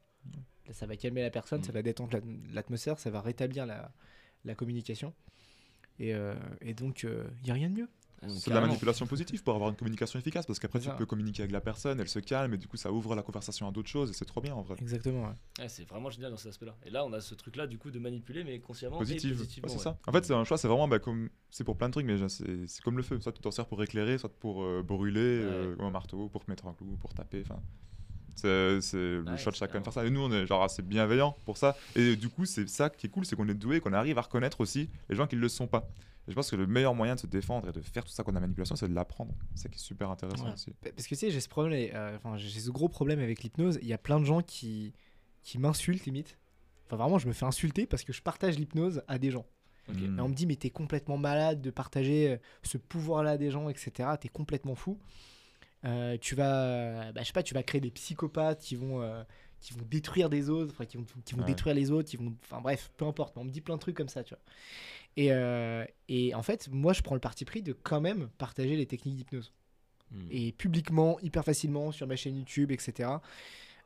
[0.66, 1.64] Là, ça va calmer la personne, Mm.
[1.64, 2.22] ça va détendre l'at-
[2.54, 3.92] l'atmosphère, ça va rétablir la,
[4.46, 5.12] la communication.
[5.98, 7.88] Et, euh, et donc, il n'y a rien de mieux.
[8.22, 11.04] Ah, C'est de la manipulation positive pour avoir une communication efficace parce qu'après tu peux
[11.04, 13.72] communiquer avec la personne, elle se calme et du coup ça ouvre la conversation à
[13.72, 14.76] d'autres choses et c'est trop bien en vrai.
[14.80, 15.24] Exactement.
[15.24, 15.34] ouais.
[15.58, 16.74] Ouais, c'est vraiment génial dans cet aspect-là.
[16.86, 19.38] Et là, on a ce truc-là, du coup, de manipuler, mais consciemment Positive, et Ouais,
[19.38, 19.68] positivement.
[19.68, 19.82] c'est ouais.
[19.82, 19.98] ça.
[20.06, 22.16] En fait c'est un choix, c'est vraiment bah, comme c'est pour plein de trucs mais
[22.28, 25.76] c'est comme le feu, soit tu t'en sers pour éclairer, soit pour euh, brûler, euh,
[25.76, 27.60] comme un marteau, pour te mettre un clou, pour taper, enfin.
[28.80, 30.04] C'est le Ouais, choix de chacun de faire ça.
[30.06, 31.76] Et nous, on est genre assez bienveillants pour ça.
[31.94, 34.22] Et du coup, c'est ça qui est cool, c'est qu'on est doué, qu'on arrive à
[34.22, 35.88] reconnaître aussi les gens qui ne le sont pas.
[36.28, 38.24] Et je pense que le meilleur moyen de se défendre et de faire tout ça
[38.24, 39.32] contre la manipulation, c'est de l'apprendre.
[39.54, 40.52] C'est ça qui est super intéressant Ouais.
[40.54, 40.72] aussi.
[40.72, 43.42] Pa- Parce que tu sais, j'ai ce problème, euh, enfin, j'ai ce gros problème avec
[43.44, 43.78] l'hypnose.
[43.82, 44.92] Il y a plein de gens qui,
[45.44, 46.36] qui m'insultent limite.
[46.86, 49.46] Enfin, vraiment, je me fais insulter parce que je partage l'hypnose à des gens.
[49.88, 49.96] Ok.
[50.00, 50.18] Mm.
[50.18, 53.52] Et on me dit, mais t'es complètement malade de partager euh, ce pouvoir-là à des
[53.52, 54.08] gens, etc.
[54.20, 54.98] T'es complètement fou.
[55.84, 59.22] Euh, tu vas, bah, je sais pas, tu vas créer des psychopathes qui vont, euh,
[59.60, 61.46] qui vont détruire des autres, enfin, qui vont, qui vont Ouais.
[61.46, 63.36] détruire les autres, qui vont, enfin bref, peu importe.
[63.36, 64.42] mais On me dit plein de trucs comme ça, tu vois.
[65.16, 68.76] Et, euh, et en fait, moi, je prends le parti pris de quand même partager
[68.76, 69.52] les techniques d'hypnose
[70.12, 70.26] Mm.
[70.30, 73.10] et publiquement, hyper facilement sur ma chaîne YouTube, etc.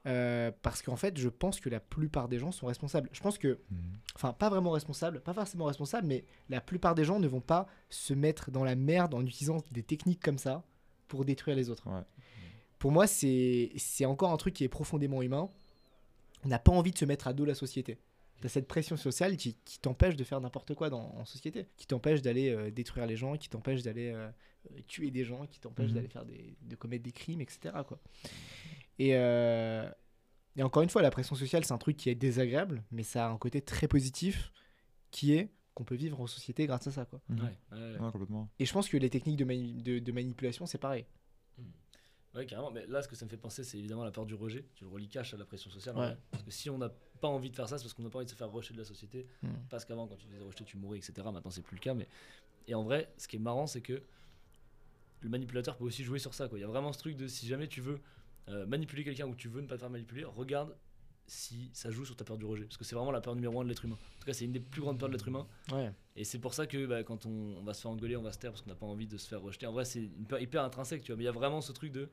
[0.07, 3.09] Euh, parce qu'en fait, je pense que la plupart des gens sont responsables.
[3.13, 3.77] Je pense que Mm.
[4.17, 7.67] enfin pas vraiment responsable, pas forcément responsable, mais la plupart des gens ne vont pas
[7.91, 10.63] se mettre dans la merde en utilisant des techniques comme ça
[11.11, 11.87] pour détruire les autres.
[11.89, 12.01] Ouais.
[12.79, 13.71] Pour moi, c'est
[14.07, 15.51] encore un truc qui est profondément humain.
[16.45, 17.99] On n'a pas envie de se mettre à dos la société.
[18.41, 21.87] T'as cette pression sociale qui, qui t'empêche de faire n'importe quoi dans, en société, qui
[21.87, 24.31] t'empêche d'aller euh, détruire les gens, qui t'empêche d'aller euh,
[24.71, 25.95] euh, tuer des gens, qui t'empêche Mhm.
[25.95, 27.75] d'aller faire des, de commettre des crimes, etc.
[27.87, 27.99] Quoi.
[28.99, 29.87] Et, euh,
[30.57, 33.27] et encore une fois, la pression sociale, c'est un truc qui est désagréable, mais ça
[33.27, 34.53] a un côté très positif
[35.11, 37.05] qui est qu'on peut vivre en société grâce à ça.
[37.05, 37.21] Quoi.
[37.29, 37.41] Mhm.
[37.41, 37.99] Ouais, ouais, ouais.
[37.99, 38.49] Ouais, complètement.
[38.59, 41.07] Et je pense que les techniques de, mani- de, de manipulation, c'est pareil.
[42.35, 42.71] Ouais, carrément.
[42.71, 44.65] Mais là, ce que ça me fait penser, c'est évidemment la peur du rejet.
[44.77, 45.97] Tu le relis cash à la pression sociale.
[45.97, 46.17] Ouais.
[46.31, 46.89] Parce que si on n'a
[47.21, 48.75] pas envie de faire ça, c'est parce qu'on n'a pas envie de se faire rejeter
[48.75, 49.27] de la société.
[49.43, 49.49] Hmm.
[49.69, 51.13] Parce qu'avant, quand tu te faisais rejeter, tu mourais, etc.
[51.33, 51.95] Maintenant, c'est plus le cas.
[51.95, 52.07] Mais...
[52.69, 54.01] Et en vrai, ce qui est marrant, c'est que
[55.23, 56.49] le manipulateur peut aussi jouer sur ça.
[56.49, 56.57] quoi.
[56.59, 58.01] Il y a vraiment ce truc de si jamais tu veux
[58.49, 60.75] euh, manipuler quelqu'un ou tu veux ne pas te faire manipuler, regarde
[61.31, 62.65] si ça joue sur ta peur du rejet.
[62.65, 63.95] Parce que c'est vraiment la peur numéro un de l'être humain.
[64.17, 65.47] En tout cas, c'est une des plus grandes peurs de l'être humain.
[65.73, 65.93] Ouais.
[66.17, 68.33] Et c'est pour ça que bah, quand on, on va se faire engueuler, on va
[68.33, 69.67] se taire parce qu'on n'a pas envie de se faire rejeter.
[69.67, 71.17] En vrai, c'est une peur hyper intrinsèque, tu vois.
[71.17, 72.09] Mais il y a vraiment ce truc de.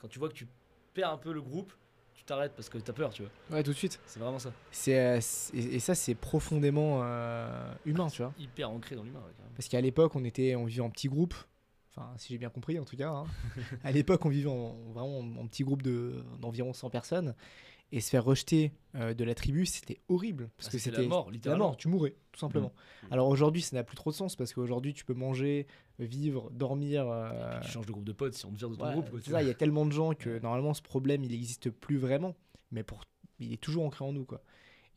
[0.00, 0.48] Quand tu vois que tu
[0.94, 1.72] perds un peu le groupe,
[2.14, 3.30] tu t'arrêtes parce que t'as peur, tu vois.
[3.50, 4.00] Ouais, tout de suite.
[4.06, 4.52] C'est vraiment ça.
[4.70, 5.20] C'est, euh,
[5.52, 8.32] et, et ça, c'est profondément euh, humain, tu vois.
[8.38, 9.32] Hyper ancré dans l'humain, ouais.
[9.54, 11.34] Parce qu'à l'époque, on était, on vivait en petits groupes.
[11.90, 13.10] Enfin, si j'ai bien compris, en tout cas.
[13.10, 13.26] hein.
[13.84, 17.34] à l'époque, on vivait en, vraiment en petit groupe de, d'environ 100 personnes.
[17.92, 20.48] Et se faire rejeter euh, de la tribu, c'était horrible.
[20.56, 21.64] Parce Ah, que c'était la mort, la littéralement.
[21.66, 22.72] mort, tu mourrais, tout simplement.
[23.02, 23.12] Mm.
[23.12, 25.66] Alors aujourd'hui, ça n'a plus trop de sens parce qu'aujourd'hui, tu peux manger,
[25.98, 27.08] vivre, dormir.
[27.10, 28.92] euh, Et puis tu changes de groupe de potes si on vire de ton Ouais,
[28.92, 29.10] groupe.
[29.10, 31.96] quoi, ça, il y a tellement de gens que normalement ce problème il n'existe plus
[31.98, 32.36] vraiment,
[32.70, 33.02] mais pour,
[33.40, 34.40] il est toujours ancré en nous quoi.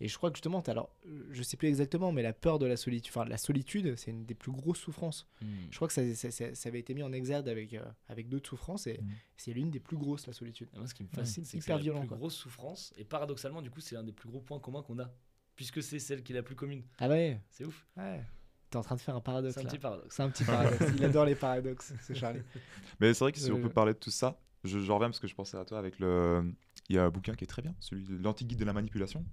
[0.03, 0.93] Et je crois que justement, alors
[1.31, 4.25] je sais plus exactement, mais la peur de la solitude, enfin la solitude, c'est une
[4.25, 5.27] des plus grosses souffrances.
[5.41, 5.45] Hmm.
[5.71, 8.27] Je crois que ça, ça- ça- ça avait été mis en exergue avec, euh, avec
[8.27, 9.11] d'autres souffrances et Mhm.
[9.37, 10.67] c'est l'une des plus grosses la solitude.
[10.73, 12.17] Et moi, ce qui me fascine, c'est c'est que c'est hyper la violent, plus quoi.
[12.17, 12.93] grosse souffrance.
[12.97, 15.09] Et paradoxalement, du coup, c'est un des plus gros points communs qu'on a.
[15.55, 16.83] Puisque c'est celle qui est la plus commune.
[16.97, 17.87] Ah ouais, C'est ouf.
[17.95, 18.25] ouais.
[18.69, 19.69] T'es en train de faire un paradoxe C'est un là.
[19.69, 20.15] petit paradoxe.
[20.15, 20.83] C'est un petit paradoxe.
[20.97, 22.41] il adore les paradoxes, c'est Charlie.
[22.99, 25.07] Mais c'est vrai que si on Euh, peut parler de tout ça, je, je reviens
[25.09, 26.51] parce que je pensais à toi avec le,
[26.89, 29.23] il y a un bouquin qui est très bien, celui de l'anti-guide de la manipulation.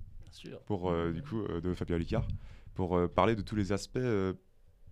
[0.66, 2.26] Pour, euh, du coup, euh, de Fabien Licard,
[2.74, 4.32] pour euh, parler de tous les aspects euh,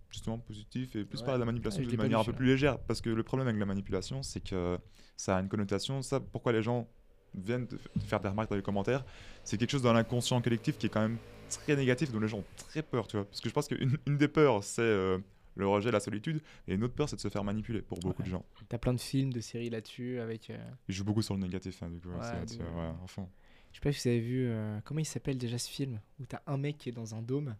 [0.09, 1.25] justement positifs et plus Ouais.
[1.25, 2.79] parler de la manipulation Ouais, je de manière un peu plus légère.
[2.79, 4.77] Parce que le problème avec la manipulation, c'est que
[5.15, 6.01] ça a une connotation.
[6.01, 6.87] Ça, pourquoi les gens
[7.35, 7.75] viennent te
[8.05, 9.05] faire des remarques dans les commentaires,
[9.43, 11.17] c'est quelque chose dans l'inconscient collectif qui est quand même
[11.49, 13.25] très négatif, dont les gens ont très peur, tu vois.
[13.25, 15.19] Parce que je pense qu'une une des peurs, c'est euh,
[15.55, 18.21] le rejet, la solitude, et une autre peur, c'est de se faire manipuler pour beaucoup
[18.23, 18.25] Ouais.
[18.25, 18.45] de gens.
[18.67, 20.49] T'as plein de films, de séries là-dessus avec.
[20.49, 22.09] euh, Ils jouent beaucoup sur le négatif, hein, du coup.
[22.09, 23.27] Ouais, de- ouais, enfin.
[23.71, 24.47] Je sais pas si vous avez vu.
[24.47, 27.21] euh, comment il s'appelle déjà ce film Où t'as un mec qui est dans un
[27.21, 27.55] dôme.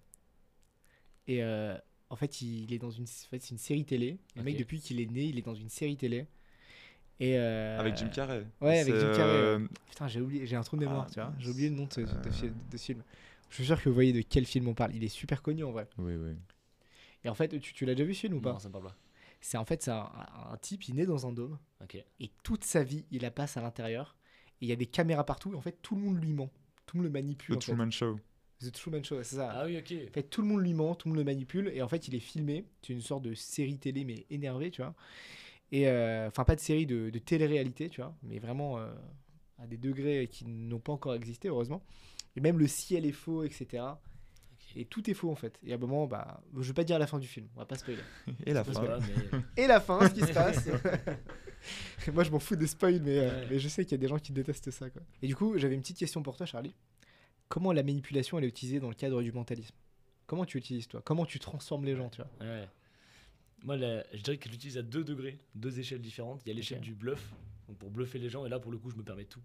[1.27, 1.77] Et euh,
[2.09, 3.03] en fait, il, il est dans une.
[3.03, 4.17] En fait, c'est une série télé.
[4.35, 4.59] Le mec, Ok.
[4.59, 6.25] depuis qu'il est né, il est dans une série télé.
[7.19, 7.37] Et.
[7.37, 8.45] euh, Avec Jim Carrey.
[8.61, 11.19] ouais, avec Jim Carrey, euh, Putain, j'ai oublié, j'ai un trou de mémoire, Ah, tu
[11.19, 11.33] vois.
[11.39, 13.03] J'ai oublié le nom de ce, de ce- de ce film.
[13.49, 14.95] Je suis sûr que vous voyez de quel film on parle.
[14.95, 15.87] Il est super connu en vrai.
[15.97, 16.31] Oui, oui.
[17.23, 18.53] Et en fait, tu, tu l'as déjà vu ce film ou pas?
[18.53, 18.95] Non, ça me parle pas.
[19.41, 20.09] C'est en fait, c'est un,
[20.51, 21.57] un type, il naît dans un dôme.
[21.81, 21.97] Ok.
[22.19, 24.15] Et toute sa vie, il la passe à l'intérieur.
[24.61, 25.53] Et il y a des caméras partout.
[25.53, 26.49] Et en fait, tout le monde lui ment.
[26.85, 27.55] Tout le monde le manipule.
[27.55, 27.71] The en fait.
[27.71, 28.19] Truman Show.
[28.61, 29.51] The Truman Show, c'est ça.
[29.53, 29.93] Ah oui, ok.
[30.09, 31.71] En fait, tout le monde lui ment, tout le monde le manipule.
[31.73, 32.65] Et en fait, il est filmé.
[32.81, 34.93] C'est une sorte de série télé, mais énervé, tu vois.
[35.71, 38.15] Et euh, enfin, pas de série de, de télé-réalité, tu vois.
[38.23, 38.91] Mais vraiment euh,
[39.59, 41.83] à des degrés qui n'ont pas encore existé, heureusement.
[42.35, 43.83] Et même le ciel est faux, etc.
[44.75, 45.57] Et tout est faux, en fait.
[45.63, 47.47] Et à un moment, bah, je vais pas dire la fin du film.
[47.55, 48.01] On va pas spoiler.
[48.45, 48.99] Et la fin.
[48.99, 50.67] mais Et la fin, ce qui se passe.
[52.13, 53.47] Moi, je m'en fous des spoils, mais, euh, Ouais.
[53.51, 54.89] mais je sais qu'il y a des gens qui détestent ça.
[54.89, 55.01] Quoi.
[55.21, 56.73] Et du coup, j'avais une petite question pour toi, Charlie.
[57.47, 59.75] Comment la manipulation elle est utilisée dans le cadre du mentalisme?
[60.27, 61.01] Comment tu utilises, toi?
[61.03, 62.29] Comment tu transformes les gens, tu vois?
[62.47, 62.67] Ouais.
[63.63, 66.41] Moi, la- je dirais que je l'utilise à deux degrés, deux échelles différentes.
[66.45, 67.33] Il y a l'échelle du bluff,
[67.67, 69.41] donc pour bluffer les gens, et là, pour le coup, je me permets tout.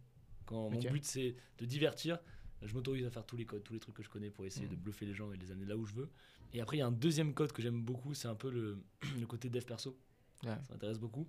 [0.46, 2.18] Quand mon but, c'est de divertir,
[2.62, 4.66] je m'autorise à faire tous les codes, tous les trucs que je connais pour essayer
[4.68, 6.10] de bluffer les gens et les amener là où je veux.
[6.52, 8.78] Et après, il y a un deuxième code que j'aime beaucoup, c'est un peu le,
[9.18, 9.96] le côté dev perso.
[10.44, 10.50] Ouais.
[10.50, 11.26] Ça m'intéresse beaucoup.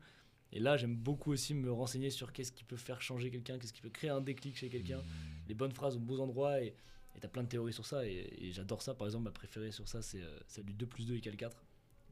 [0.51, 3.73] Et là, j'aime beaucoup aussi me renseigner sur qu'est-ce qui peut faire changer quelqu'un, qu'est-ce
[3.73, 5.01] qui peut créer un déclic chez quelqu'un,
[5.47, 6.61] les bonnes phrases aux bons endroits.
[6.61, 6.73] Et
[7.19, 8.05] tu as plein de théories sur ça.
[8.07, 8.93] Et, et j'adore ça.
[8.93, 11.63] Par exemple, ma préférée sur ça, c'est euh, celle du 2 plus 2 égale 4.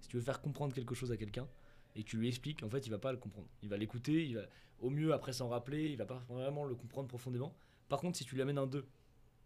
[0.01, 1.47] Si tu veux faire comprendre quelque chose à quelqu'un
[1.95, 3.47] et que tu lui expliques, en fait, il va pas le comprendre.
[3.61, 4.43] Il va l'écouter, il va
[4.79, 7.55] au mieux après s'en rappeler, il va pas vraiment le comprendre profondément.
[7.87, 8.85] Par contre, si tu lui amènes un 2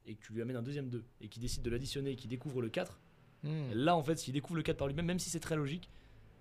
[0.06, 2.30] et que tu lui amènes un deuxième 2 et qu'il décide de l'additionner et qu'il
[2.30, 3.00] découvre le 4,
[3.44, 3.72] Hmm.
[3.74, 5.90] Là, en fait, s'il découvre le 4 par lui-même, même si c'est très logique,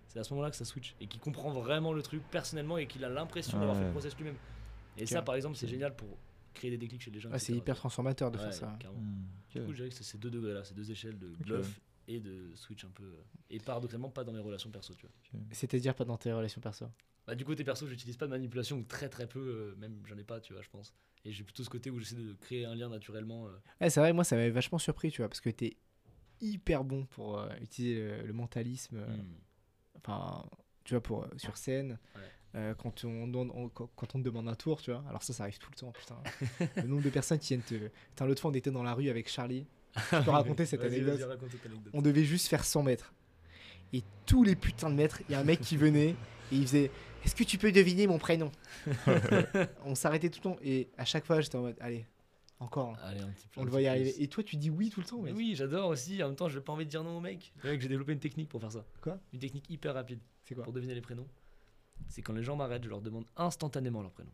[0.08, 2.86] c'est à ce moment-là que ça switch et qu'il comprend vraiment le truc personnellement et
[2.86, 3.82] qu'il a l'impression d'avoir Ouais.
[3.82, 4.36] fait le process lui-même.
[4.96, 6.18] Et ça, par exemple, c'est génial pour
[6.54, 7.28] créer des déclics chez les gens.
[7.32, 8.76] Ah, c'est hyper transformateur de faire ça.
[8.80, 9.00] carrément.
[9.02, 11.80] Hmm, Du coup, je dirais que c'est ces deux degrés-là, ces deux échelles de bluff
[12.08, 13.02] et de switch un peu.
[13.04, 15.40] euh, Et paradoxalement, pas dans mes relations perso, tu vois.
[15.50, 16.86] C'est-à-dire pas dans tes relations perso.
[17.26, 20.16] Bah, du côté perso, j'utilise pas de manipulation ou très très peu, euh, même j'en
[20.16, 20.94] ai pas, tu vois, je pense.
[21.24, 23.48] Et j'ai plutôt ce côté où j'essaie de créer un lien naturellement.
[23.48, 23.50] euh.
[23.80, 25.76] Ouais, c'est vrai, moi, ça m'avait vachement surpris, tu vois, parce que t'es
[26.40, 28.96] hyper bon pour euh, utiliser le, le mentalisme.
[28.96, 29.34] euh, Hmm.
[30.04, 30.44] Enfin,
[30.84, 32.20] tu vois, pour, euh, sur scène, Ouais.
[32.56, 35.04] euh, quand, on, demande- on- quand quand on te demande un tour, tu vois.
[35.08, 36.16] Alors ça, ça arrive tout le temps, putain.
[36.76, 37.74] le nombre de personnes qui viennent te...
[38.10, 39.66] Putain, l'autre fois, on était dans la rue avec Charlie.
[40.12, 41.14] Je peux raconter cette Vas-y, anecdote.
[41.18, 41.92] vas-y, raconte cette anecdote.
[41.94, 43.12] On devait juste faire 100 mètres.
[43.92, 46.10] Et tous les putains de mètres, il y a un mec qui venait
[46.52, 46.90] et il faisait
[47.24, 48.50] Est-ce que tu peux deviner mon prénom?
[49.84, 52.04] On s'arrêtait tout le temps et à chaque fois, j'étais en mode Allez,
[52.58, 52.96] encore.
[53.02, 53.86] Allez, un petit peu, On le plus.
[53.86, 54.22] arriver.
[54.22, 55.34] Et toi, tu dis oui tout le temps, mec.
[55.36, 56.22] oui, j'adore aussi.
[56.22, 58.18] En même temps, je n'ai pas envie de dire non au mec, j'ai développé une
[58.20, 58.84] technique pour faire ça.
[59.00, 59.18] Quoi?
[59.32, 60.64] Une technique hyper rapide C'est quoi?
[60.64, 61.26] Pour deviner les prénoms.
[62.08, 64.30] C'est quand les gens m'arrêtent, je leur demande instantanément leur prénom.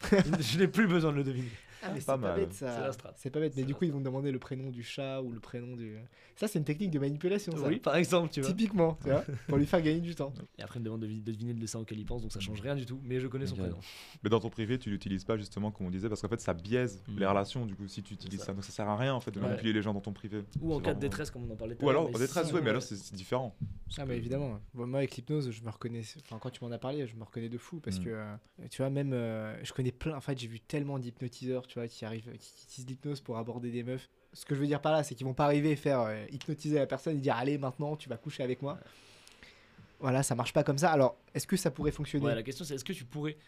[0.40, 1.50] je n'ai plus besoin de le deviner.
[1.82, 2.36] Ah, mais c'est Pas pas, mal.
[2.40, 2.90] bête C'est ça.
[3.16, 3.52] C'est pas bête.
[3.54, 5.76] Mais C'est du coup, ils vont me demander le prénom du chat ou le prénom
[5.76, 5.96] du.
[6.34, 7.68] Ça, c'est une technique de manipulation, ça.
[7.68, 8.48] Oui, par exemple, tu vois.
[8.50, 10.32] Typiquement, tu vois, pour lui faire gagner du temps.
[10.58, 12.40] Et après, il me demande de, de deviner le dessin auquel il pense, donc ça
[12.40, 12.98] change rien du tout.
[13.04, 13.76] Mais je connais son prénom.
[14.22, 16.54] Mais dans ton privé, tu l'utilises pas justement comme on disait parce qu'en fait ça
[16.54, 17.18] biaise Mm.
[17.18, 18.46] les relations du coup si tu utilises ça.
[18.46, 18.52] ça.
[18.54, 19.46] Donc ça sert à rien en fait de Ouais.
[19.46, 20.42] manipuler les gens dans ton privé.
[20.62, 22.16] Ou en cas de détresse, comme on en parlait tout à Ou l'heure, alors mais
[22.16, 23.54] en détresse, ouais, mais alors c'est différent.
[23.98, 24.60] Ah, que- évidemment.
[24.74, 26.02] Bon, Moi, avec l'hypnose, je me reconnais.
[26.20, 28.04] Enfin, quand tu m'en as parlé, je me reconnais de fou parce Mm.
[28.04, 28.36] que, euh,
[28.70, 30.16] tu vois, même, euh, je connais plein.
[30.16, 33.70] En fait, j'ai vu tellement d'hypnotiseurs, tu vois, qui arrivent, qui utilisent l'hypnose pour aborder
[33.70, 34.08] des meufs.
[34.32, 36.26] Ce que je veux dire par là, c'est qu'ils vont pas arriver et faire euh,
[36.30, 38.78] hypnotiser la personne et dire, allez, maintenant, tu vas coucher avec moi.
[39.98, 40.90] Voilà, ça marche pas comme ça.
[40.92, 42.26] Alors, est-ce que ça pourrait fonctionner?
[42.26, 43.38] Ouais, la question c'est est-ce que tu pourrais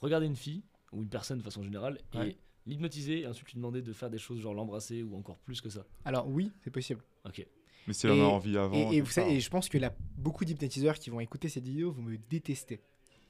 [0.00, 0.62] regarder une fille
[0.92, 2.36] ou une personne de façon générale et Ouais.
[2.66, 5.68] l'hypnotiser et ensuite lui demander de faire des choses genre l'embrasser ou encore plus que
[5.68, 5.84] ça?
[6.04, 7.02] Alors, oui, c'est possible.
[7.26, 7.44] Ok.
[7.86, 8.90] Mais si Et- a envie avant.
[8.92, 11.90] Et, vous savez, et je pense que là, beaucoup d'hypnotiseurs qui vont écouter cette vidéo
[11.92, 12.80] vont me détester.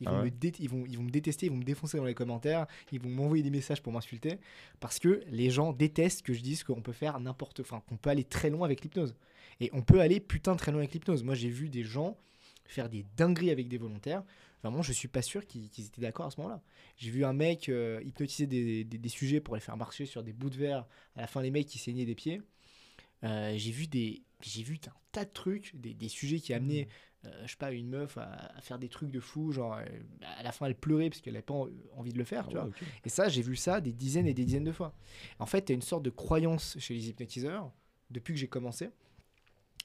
[0.02, 1.62] Ils Ah vont, ouais me dé- ils, vont, ils vont me détester, ils vont me
[1.64, 4.38] défoncer dans les commentaires, ils vont m'envoyer des messages pour m'insulter,
[4.80, 8.08] parce que les gens détestent que je dise qu'on peut faire n'importe, enfin qu'on peut
[8.10, 9.14] aller très loin avec l'hypnose.
[9.60, 11.22] Et on peut aller putain très loin avec l'hypnose.
[11.22, 12.16] Moi, j'ai vu des gens
[12.64, 14.22] faire des dingueries avec des volontaires.
[14.62, 16.62] Vraiment, je suis pas sûr qu'ils étaient d'accord à ce moment-là.
[16.96, 20.22] J'ai vu un mec euh, hypnotiser des, des- des sujets pour les faire marcher sur
[20.22, 20.86] des bouts de verre.
[21.16, 22.40] À la fin, les mecs qui saignaient des pieds.
[23.24, 26.88] Euh, j'ai vu des j'ai vu un tas de trucs, des, des sujets qui amenaient,
[27.26, 28.24] euh, je sais pas, une meuf à,
[28.56, 29.84] à faire des trucs de fou, genre euh,
[30.38, 32.54] à la fin elle pleurait parce qu'elle n'avait pas en- envie de le faire, tu
[32.54, 32.64] vois.
[33.04, 34.94] Et ça, j'ai vu ça des dizaines et des dizaines de fois.
[35.38, 37.70] En fait, tu as une sorte de croyance chez les hypnotiseurs,
[38.10, 38.88] depuis que j'ai commencé.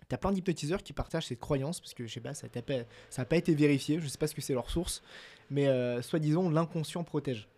[0.07, 2.61] Tu as plein d'hypnotiseurs qui partagent cette croyance, parce que je sais pas, ça n'a
[2.61, 5.01] pas, pas été vérifié, je sais pas ce que c'est leur source,
[5.49, 7.49] mais euh, soi-disant, l'inconscient protège.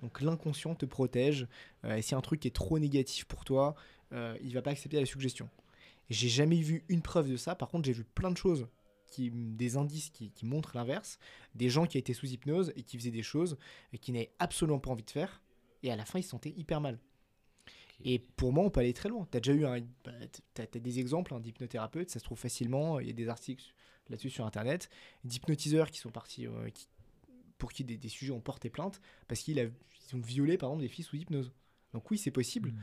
[0.00, 1.48] Donc l'inconscient te protège,
[1.84, 3.74] euh, et si un truc est trop négatif pour toi,
[4.12, 5.48] euh, il va pas accepter la suggestion.
[6.10, 8.66] J'ai jamais vu une preuve de ça, par contre, j'ai vu plein de choses,
[9.06, 11.18] qui, des indices qui, qui montrent l'inverse,
[11.54, 13.56] des gens qui étaient sous hypnose et qui faisaient des choses
[13.92, 15.42] et qui n'avaient absolument pas envie de faire,
[15.82, 16.98] et à la fin, ils se sentaient hyper mal.
[18.04, 19.26] Et pour moi, on peut aller très loin.
[19.30, 23.00] Tu as déjà eu un, bah, des exemples hein, d'hypnothérapeutes, ça se trouve facilement.
[23.00, 23.74] Il y a des articles
[24.08, 24.88] là-dessus sur Internet,
[25.24, 26.86] d'hypnotiseurs qui sont partis, euh, qui-
[27.58, 29.72] pour qui des, des sujets ont porté plainte parce qu'ils
[30.14, 31.52] ont violé par exemple des filles sous hypnose.
[31.92, 32.70] Donc oui, c'est possible.
[32.70, 32.80] Mm.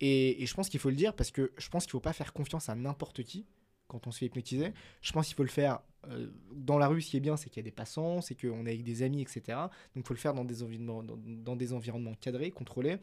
[0.00, 2.32] Et, je pense qu'il faut le dire parce que je pense qu'il faut pas faire
[2.32, 3.46] confiance à n'importe qui
[3.88, 4.72] quand on se fait hypnotiser.
[5.00, 7.00] Je pense qu'il faut le faire euh, dans la rue.
[7.00, 9.02] Ce qui est bien, c'est qu'il y a des passants, c'est qu'on est avec des
[9.02, 9.42] amis, etc.
[9.48, 12.98] Donc il faut le faire dans des environnements, cadrés, contrôlés.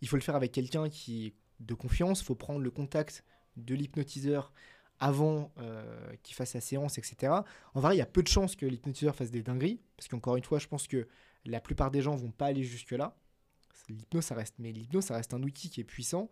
[0.00, 2.20] Il faut le faire avec quelqu'un qui de confiance.
[2.20, 3.24] Il faut prendre le contact
[3.56, 4.52] de l'hypnotiseur
[4.98, 7.32] avant euh, qu'il fasse sa séance, etc.
[7.74, 10.36] En vrai, il y a peu de chances que l'hypnotiseur fasse des dingueries, parce qu'encore
[10.36, 11.06] une fois, je pense que
[11.44, 13.16] la plupart des gens vont pas aller jusque-là.
[13.88, 16.28] L'hypnose, ça reste, mais l'hypnose, ça reste un outil qui est puissant.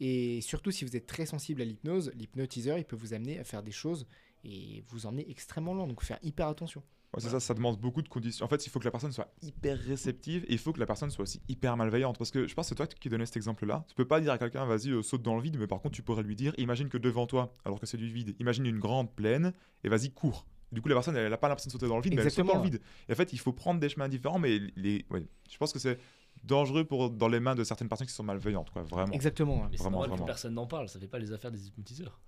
[0.00, 3.44] Et surtout, si vous êtes très sensible à l'hypnose, l'hypnotiseur, il peut vous amener à
[3.44, 4.06] faire des choses
[4.44, 5.86] et vous emmener extrêmement loin.
[5.86, 6.82] Donc, faire hyper attention.
[7.14, 8.44] Ouais, c'est ça, ça demande beaucoup de conditions.
[8.44, 10.86] En fait, il faut que la personne soit hyper réceptive et il faut que la
[10.86, 12.18] personne soit aussi hyper malveillante.
[12.18, 13.84] Parce que je pense que c'est toi qui donnais cet exemple-là.
[13.88, 15.94] Tu peux pas dire à quelqu'un, vas-y, euh, saute dans le vide, mais par contre,
[15.94, 18.78] tu pourrais lui dire, imagine que devant toi, alors que c'est du vide, imagine une
[18.78, 19.52] grande plaine
[19.84, 20.46] et vas-y, cours.
[20.72, 22.30] Du coup, la personne, elle n'a pas l'impression de sauter dans le vide, mais elle
[22.30, 22.82] saute Exactement, dans le vide.
[23.08, 25.06] Et en fait, il faut prendre des chemins différents, mais les...
[25.10, 25.98] ouais, je pense que c'est
[26.44, 29.12] dangereux pour, dans les mains de certaines personnes qui sont malveillantes, quoi, vraiment.
[29.12, 29.64] Exactement.
[29.70, 30.26] Mais c'est Vraiment, normal que vraiment.
[30.26, 32.18] personne n'en parle, ça fait pas les affaires des hypnotiseurs.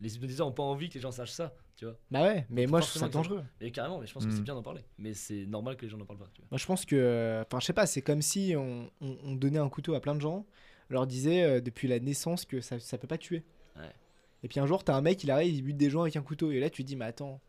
[0.00, 1.96] Les hypnotiseurs ont pas envie que les gens sachent ça, tu vois.
[2.10, 3.42] Bah ouais, mais Donc, moi, je trouve ça dangereux.
[3.60, 4.82] Et carrément, mais je pense que c'est bien d'en parler.
[4.98, 6.48] Mais c'est normal que les gens n'en parlent pas, tu vois.
[6.50, 7.42] Moi, je pense que.
[7.46, 10.14] Enfin, je sais pas, c'est comme si on, on- on donnait un couteau à plein
[10.14, 10.44] de gens,
[10.90, 13.44] on leur disait euh, depuis la naissance que ça, ça peut pas tuer.
[13.76, 13.90] Ouais.
[14.42, 16.22] Et puis un jour, t'as un mec, il arrive, il bute des gens avec un
[16.22, 16.50] couteau.
[16.50, 17.40] Et là, tu te dis, mais attends.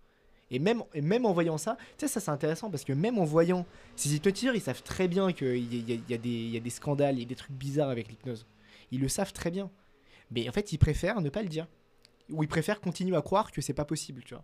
[0.50, 3.18] Et même, et même en voyant ça, tu sais, ça c'est intéressant parce que même
[3.18, 6.70] en voyant ces hypnotiseurs, ils savent très bien qu'il y, y y y a des
[6.70, 8.46] scandales, il y a des trucs bizarres avec l'hypnose.
[8.92, 9.70] Ils le savent très bien.
[10.32, 11.68] Mais en fait, ils préfèrent ne pas le dire.
[12.30, 14.44] Ou ils préfèrent continuer à croire que c'est pas possible, tu vois.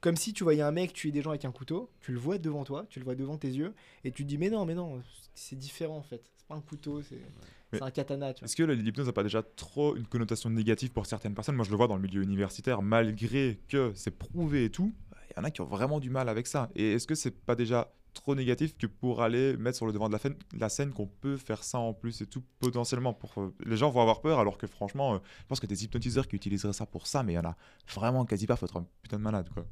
[0.00, 2.38] Comme si tu voyais un mec tuer des gens avec un couteau, tu le vois
[2.38, 4.74] devant toi, tu le vois devant tes yeux, et tu te dis, mais non, mais
[4.74, 5.02] non,
[5.34, 6.30] c'est différent en fait.
[6.36, 8.46] C'est pas un couteau, c'est un katana, tu vois.
[8.46, 11.56] Est-ce que l'hypnose n'a pas déjà trop une connotation négative pour certaines personnes?
[11.56, 14.94] Moi, je le vois dans le milieu universitaire, malgré que c'est prouvé et tout,
[15.38, 16.68] y en a qui ont vraiment du mal avec ça.
[16.74, 20.08] Et est-ce que c'est pas déjà trop négatif que pour aller mettre sur le devant
[20.08, 23.32] de la, scène- la scène qu'on peut faire ça en plus et tout potentiellement pour
[23.40, 26.26] euh, les gens vont avoir peur alors que franchement euh, je pense que des hypnotiseurs
[26.26, 27.56] qui utiliseraient ça pour ça mais il y en a
[27.94, 29.64] vraiment quasi pas faut être un putain de malade quoi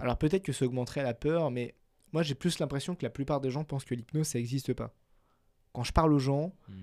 [0.00, 1.74] Alors peut-être que ça augmenterait la peur, mais
[2.12, 4.92] moi j'ai plus l'impression que la plupart des gens pensent que l'hypnose ça existe pas.
[5.72, 6.74] Quand je parle aux gens, Mm.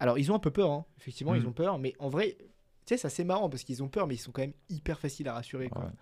[0.00, 0.84] alors ils ont un peu peur, hein.
[0.98, 2.46] effectivement ils ont peur, mais en vrai, tu
[2.86, 5.28] sais, c'est assez marrant parce qu'ils ont peur, mais ils sont quand même hyper faciles
[5.28, 5.68] à rassurer.
[5.70, 5.82] quoi.
[5.82, 5.88] Ouais.
[5.88, 5.94] Ouais.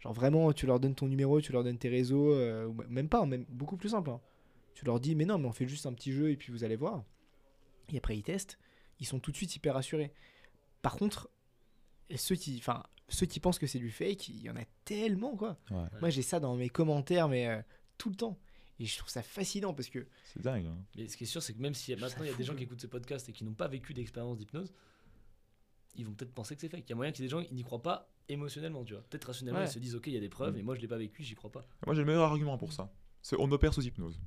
[0.00, 3.08] Genre vraiment, tu leur donnes ton numéro, tu leur donnes tes réseaux, euh, ou même
[3.08, 4.10] pas, même beaucoup plus simple.
[4.10, 4.20] hein.
[4.74, 6.62] Tu leur dis, mais non, mais on fait juste un petit jeu et puis vous
[6.62, 7.04] allez voir.
[7.92, 8.58] Et après ils testent,
[9.00, 10.12] ils sont tout de suite hyper rassurés.
[10.82, 11.28] Par contre,
[12.14, 15.36] ceux qui, enfin, ceux qui pensent que c'est du fake, il y en a tellement
[15.36, 15.58] quoi.
[15.70, 15.86] Ouais.
[16.00, 17.60] Moi j'ai ça dans mes commentaires, mais euh,
[17.96, 18.38] tout le temps.
[18.78, 20.78] Et je trouve ça fascinant parce que c'est dingue hein.
[20.96, 22.54] Mais ce qui est sûr, c'est que même si maintenant il y a des gens
[22.54, 24.72] qui écoutent ce podcast et qui n'ont pas vécu d'expérience d'hypnose,
[25.96, 26.84] ils vont peut-être penser que c'est fake.
[26.86, 29.02] Il y a moyen ait des gens qui n'y croient pas émotionnellement, tu vois.
[29.08, 29.66] Peut-être rationnellement, Ouais.
[29.66, 30.58] ils se disent, ok, il y a des preuves, Mm.
[30.58, 31.64] et moi je l'ai pas vécu, j'y crois pas.
[31.86, 34.18] moi j'ai le meilleur argument pour ça c'est on opère sous hypnose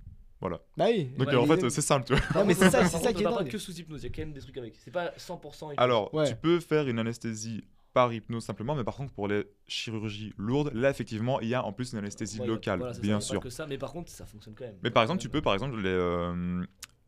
[0.41, 1.05] voilà Bah oui.
[1.17, 2.97] donc Ouais, euh, en mais- fait c'est simple tu vois Non, mais c'est ça, c'est
[2.97, 3.51] ça qui est parle pas dingue.
[3.51, 4.75] que sous hypnose, il y a quand même des trucs avec.
[4.75, 5.75] C'est pas 100% hypnose.
[5.77, 6.27] Alors, Ouais.
[6.27, 10.71] tu peux faire une anesthésie par hypnose simplement, mais par contre, pour les chirurgies lourdes,
[10.73, 13.11] là, effectivement, il y a en plus une anesthésie Ouais, locale, voilà, ça, bien il
[13.11, 13.39] y a pas sûr.
[13.41, 14.77] que ça, mais par contre, ça fonctionne quand même.
[14.83, 16.63] Mais par exemple, tu peux, par exemple, les, euh,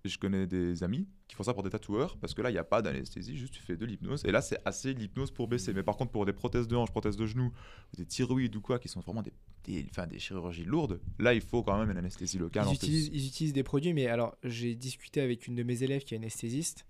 [0.10, 2.60] je connais des amis qui font ça pour des tatoueurs, parce que là, il n'y
[2.60, 5.74] a pas d'anesthésie, juste tu fais de l'hypnose, et là, c'est assez l'hypnose pour baisser.
[5.74, 7.52] Mais par contre, pour des prothèses de hanche, prothèses de genoux,
[7.94, 11.34] ou des thyroïdes ou quoi, qui sont vraiment des, des, enfin, des chirurgies lourdes, là,
[11.34, 12.66] il faut quand même une anesthésie locale.
[12.70, 16.04] Ils utilisent, ils utilisent des produits, mais alors j'ai discuté avec une de mes élèves
[16.04, 16.86] qui est anesthésiste.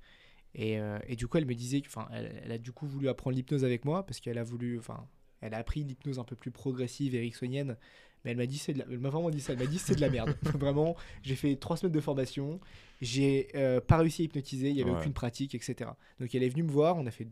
[0.56, 3.10] Et, euh, et du coup, elle me disait enfin, elle, elle a du coup voulu
[3.10, 5.08] apprendre l'hypnose avec moi parce qu'elle a voulu, enfin,
[5.42, 7.76] elle a appris l'hypnose un peu plus progressive, ericksonienne.
[8.24, 9.54] Mais elle m'a dit, c'est de la- elle m'a vraiment dit ça.
[9.54, 10.36] Elle m'a dit, c'est de la merde.
[10.58, 12.60] vraiment, j'ai fait trois semaines de formation,
[13.02, 15.00] j'ai euh, pas réussi à hypnotiser, il y avait Ouais.
[15.00, 15.90] aucune pratique, etc.
[16.20, 17.28] Donc elle est venue me voir, on a fait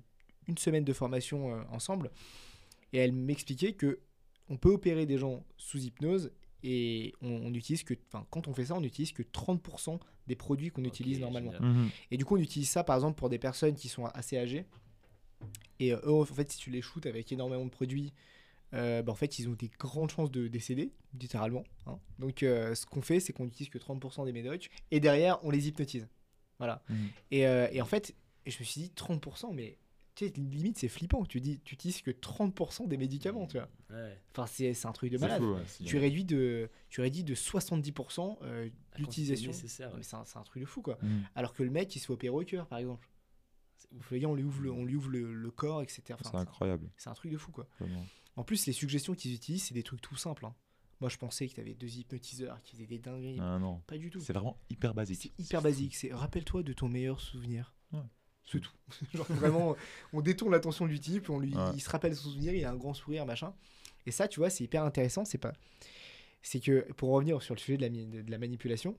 [0.47, 2.11] une semaine de formation euh, ensemble,
[2.93, 3.99] et elle m'expliquait que
[4.49, 6.31] on peut opérer des gens sous hypnose
[6.63, 10.35] et on, on utilise que, enfin, quand on fait ça, on n'utilise que 30% des
[10.35, 11.53] produits qu'on utilise normalement.
[11.61, 11.89] Mhm.
[12.11, 14.65] Et du coup, on utilise ça par exemple pour des personnes qui sont assez âgées
[15.79, 18.11] Et euh, eux, en fait, si tu les shootes avec énormément de produits,
[18.73, 21.63] euh, bah, en fait, ils ont des grandes chances de décéder, littéralement.
[21.87, 21.99] hein.
[22.19, 24.69] Donc, euh, ce qu'on fait, c'est qu'on n'utilise que 30% des médocs.
[24.91, 26.07] Et derrière, on les hypnotise.
[26.57, 26.83] Voilà.
[27.31, 29.77] Et, euh, et en fait, je me suis dit 30%, mais
[30.13, 31.25] tu sais, limite, c'est flippant.
[31.25, 33.69] Tu dis, tu utilises que 30% des médicaments, tu vois.
[33.89, 34.17] Ouais.
[34.35, 35.41] Enfin, c'est un truc de malade.
[35.41, 39.51] fou, ouais, c'est- Tu réduis de, tu réduis de 70% euh, La quantité l'utilisation.
[40.01, 40.97] C'est un, un truc de fou, quoi.
[41.01, 41.23] Mhm.
[41.35, 43.07] Alors que le mec, il se fait opérer au cœur, par exemple.
[44.11, 46.01] Le gars, on lui ouvre le, on lui ouvre le, le corps, etc.
[46.13, 46.89] Enfin, C'est incroyable.
[46.97, 47.67] c'est un truc de fou, quoi.
[47.79, 48.05] vraiment.
[48.35, 50.45] En plus, les suggestions qu'ils utilisent, c'est des trucs tout simples.
[50.45, 50.55] hein.
[51.01, 53.39] Moi, je pensais que tu avais deux hypnotiseurs qui faisaient des dingueries.
[53.41, 53.81] Ah non.
[53.87, 54.19] Pas du tout.
[54.21, 55.33] C'est vraiment hyper basique.
[55.35, 55.95] C'est hyper basique.
[55.95, 57.73] C'est rappelle-toi de ton meilleur souvenir.
[57.91, 57.99] Ouais.
[58.45, 58.71] C'est tout.
[59.13, 59.75] Genre vraiment,
[60.13, 61.71] on détourne l'attention du type, on lui, Ouais.
[61.73, 63.53] il se rappelle son souvenir, il a un grand sourire, machin.
[64.05, 65.25] Et ça, tu vois, c'est hyper intéressant.
[65.25, 65.53] C'est pas,
[66.43, 67.89] c'est que pour revenir sur le sujet de la,
[68.23, 68.95] de la manipulation,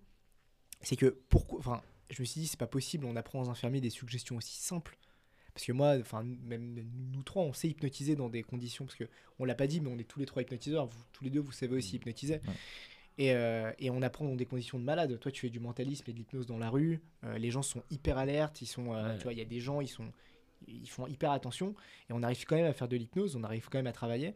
[0.80, 3.04] c'est que pourquoi, enfin, je me suis dit, c'est pas possible.
[3.06, 4.96] On apprend aux infirmiers des suggestions aussi simples.
[5.54, 9.04] Parce que moi, enfin, même nous trois, on sait hypnotiser dans des conditions, parce que
[9.38, 10.86] on l'a pas dit, mais on est tous les trois hypnotiseurs.
[10.86, 12.34] Vous- tous les deux, vous savez aussi hypnotiser.
[12.34, 12.54] Ouais.
[13.18, 15.18] Et, euh, et on apprend dans des conditions de malade.
[15.20, 17.00] Toi, tu fais du mentalisme et de l'hypnose dans la rue.
[17.24, 18.62] euh, les gens sont hyper alertes.
[18.62, 19.16] Ils sont, euh, Ouais.
[19.18, 20.10] tu vois, il y a des gens, ils sont,
[20.66, 21.74] ils font hyper attention.
[22.08, 23.36] Et on arrive quand même à faire de l'hypnose.
[23.36, 24.32] On arrive quand même à travailler.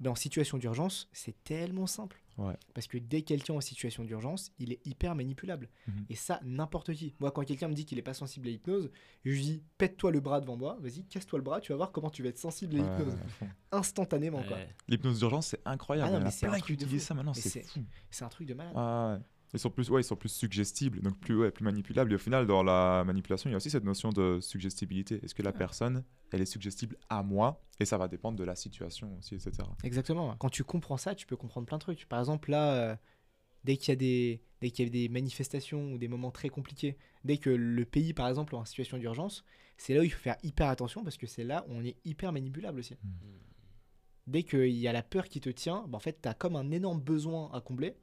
[0.00, 2.20] Mais en situation d'urgence, c'est tellement simple.
[2.36, 2.56] Ouais.
[2.74, 5.68] Parce que dès quelqu'un en situation d'urgence, il est hyper manipulable.
[5.86, 6.06] Mhm.
[6.10, 7.14] Et ça, n'importe qui.
[7.20, 8.90] Moi, quand quelqu'un me dit qu'il est pas sensible à l'hypnose,
[9.24, 11.92] je lui dis pète-toi le bras devant moi, vas-y, casse-toi le bras, tu vas voir
[11.92, 13.16] comment tu vas être sensible à l'hypnose.
[13.72, 14.58] Instantanément, quoi.
[14.88, 16.10] L'hypnose d'urgence, c'est incroyable.
[16.12, 16.98] Ah non, mais a c'est un truc de fou.
[16.98, 17.64] ça maintenant, c'est.
[18.10, 19.22] C'est un truc de malade.
[19.54, 22.10] Ils sont plus, ouais, ils sont plus suggestibles, donc plus, ouais, plus manipulables.
[22.12, 25.20] Et au final, dans la manipulation, il y a aussi cette notion de suggestibilité.
[25.22, 25.56] Est-ce que la Ouais.
[25.56, 27.64] personne, elle est suggestible à moi?
[27.80, 29.52] Et ça va dépendre de la situation aussi, etc.
[29.84, 30.34] Exactement.
[30.38, 32.06] Quand tu comprends ça, tu peux comprendre plein de trucs.
[32.06, 32.96] Par exemple, là, euh,
[33.62, 36.48] dès qu'il y a des dès qu'il y a des manifestations ou des moments très
[36.48, 39.44] compliqués, dès que le pays, par exemple, est en situation d'urgence,
[39.76, 41.96] c'est là où il faut faire hyper attention parce que c'est là où on est
[42.06, 42.94] hyper manipulable aussi.
[42.94, 43.08] Mm.
[44.26, 46.56] Dès qu'il y a la peur qui te tient, bah, en fait, tu as comme
[46.56, 47.94] un énorme besoin à combler.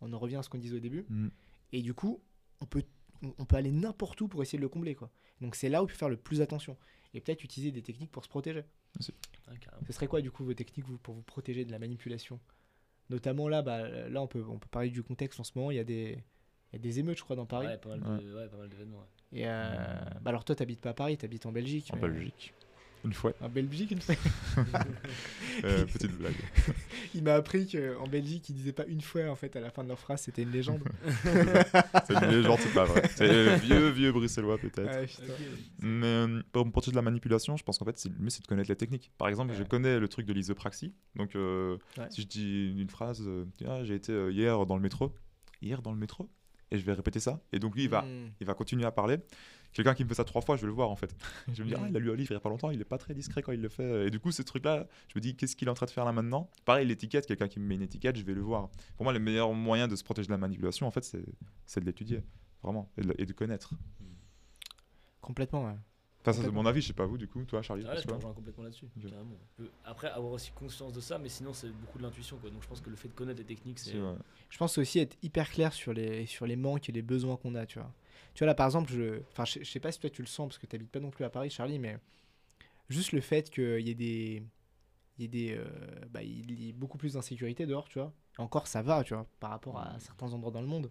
[0.00, 1.04] On en revient à ce qu'on disait au début.
[1.08, 1.28] Mm.
[1.72, 2.20] Et du coup,
[2.60, 2.82] on peut,
[3.22, 4.94] on peut aller n'importe où pour essayer de le combler.
[4.94, 5.10] Quoi.
[5.40, 6.76] Donc c'est là où il faut faire le plus attention.
[7.14, 8.60] Et peut-être utiliser des techniques pour se protéger.
[9.50, 9.82] Ouais, carrément.
[9.86, 12.38] Ce serait quoi du coup vos techniques vous, pour vous protéger de la manipulation?
[13.08, 15.70] Notamment là, bah, là on peut, on peut parler du contexte en ce moment.
[15.72, 16.22] Il y a des,
[16.72, 17.66] il y a des émeutes, je crois, dans Paris.
[17.66, 18.98] Ouais, pas mal de- ouais, pas mal d'événements.
[18.98, 19.40] ouais.
[19.40, 19.72] Et euh,
[20.22, 21.90] bah, alors toi, t'habites pas à Paris, t'habites en Belgique.
[21.92, 22.54] En mais- Belgique.
[23.04, 23.32] Une fois.
[23.40, 24.14] En Belgique, une fois.
[25.64, 26.34] Euh, petite blague.
[27.14, 29.82] Il m'a appris qu'en Belgique, ils disaient pas une fois en fait à la fin
[29.82, 30.80] de leur phrase, c'était une légende.
[32.06, 33.02] C'est une légende, c'est pas vrai.
[33.14, 35.06] C'est vieux, vieux bruxellois peut-être.
[35.80, 38.30] Mais euh, pour me protéger de la manipulation, je pense qu'en fait, c'est- le mieux,
[38.30, 39.10] c'est de connaître les techniques.
[39.18, 40.94] Par exemple, je connais le truc de l'isopraxie.
[41.16, 42.06] Donc, euh, Ouais.
[42.10, 45.12] si je dis une phrase, euh, Ah, j'ai été hier dans le métro.
[45.60, 46.30] Hier dans le métro?
[46.70, 47.40] Et je vais répéter ça.
[47.52, 48.30] Et donc, lui, il va, Hmm.
[48.40, 49.16] il va continuer à parler.
[49.72, 51.14] Quelqu'un qui me fait ça trois fois, je vais le voir en fait.
[51.48, 52.70] je vais me dire, ah, il a lu un livre il y a pas longtemps,
[52.70, 54.06] il est pas très discret quand il le fait.
[54.06, 56.04] Et du coup, ce truc-là, je me dis, qu'est-ce qu'il est en train de faire
[56.04, 56.50] là maintenant?
[56.64, 58.68] Pareil, l'étiquette, quelqu'un qui me met une étiquette, je vais le voir.
[58.96, 61.24] Pour moi, le meilleur moyen de se protéger de la manipulation, en fait, c'est
[61.66, 62.22] c'est de l'étudier.
[62.62, 62.90] Vraiment.
[62.98, 63.72] Et de, et de connaître.
[65.20, 65.76] Complètement, ouais.
[66.22, 67.84] Enfin, ça, c'est mon avis, je sais pas vous, du coup, toi, Charlie.
[67.88, 68.86] Ah Ouais, je rejoins complètement là-dessus.
[68.96, 69.08] Ok.
[69.08, 69.38] carrément.
[69.58, 72.36] On peut Après, avoir aussi conscience de ça, mais sinon, c'est beaucoup de l'intuition.
[72.36, 72.50] quoi.
[72.50, 73.94] Donc, je pense que le fait de connaître les techniques, c'est.
[74.50, 77.54] Je pense aussi être hyper clair sur les, sur les manques et les besoins qu'on
[77.54, 77.90] a, tu vois.
[78.34, 80.28] Tu vois, là, par exemple, je, enfin, je, je sais pas si toi tu le
[80.28, 81.98] sens, parce que tu n'habites pas non plus à Paris, Charlie, mais
[82.88, 84.42] juste le fait qu'il y ait des...
[85.18, 85.66] Il y ait des euh,
[86.10, 88.10] bah, il y ait beaucoup plus d'insécurité dehors, tu vois.
[88.38, 90.90] Encore, ça va, tu vois, par rapport à certains endroits dans le monde.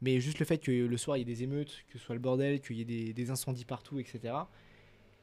[0.00, 2.14] Mais juste le fait que le soir, il y ait des émeutes, que ce soit
[2.14, 4.34] le bordel, qu'il y ait des, des incendies partout, etc.,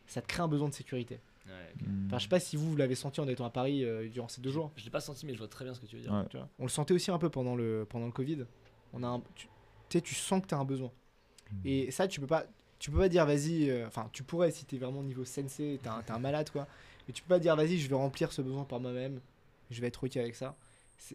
[0.08, 1.22] ça te crée un besoin de sécurité.
[1.46, 1.88] Ouais, ok.
[1.88, 2.06] Mm.
[2.08, 4.28] Enfin, je sais pas si vous, vous l'avez senti en étant à Paris euh, durant
[4.28, 4.72] ces deux jours.
[4.76, 6.12] Je l'ai pas senti, mais je vois très bien ce que tu veux dire.
[6.12, 6.26] Ouais.
[6.30, 6.50] Tu vois.
[6.60, 8.46] On le sentait aussi un peu pendant le, pendant le Covid.
[8.92, 9.48] On a un- tu,
[9.88, 10.92] tu sais, tu sens que tu as un besoin.
[11.66, 12.46] Et ça, tu peux pas,
[12.80, 13.70] tu peux pas dire vas-y.
[13.70, 16.68] euh, Enfin, tu pourrais si tu es vraiment niveau sensei, tu es, un malade, quoi.
[17.08, 19.20] Mais tu peux pas dire vas-y, je vais remplir ce besoin par moi-même.
[19.72, 20.56] Je vais être OK avec ça.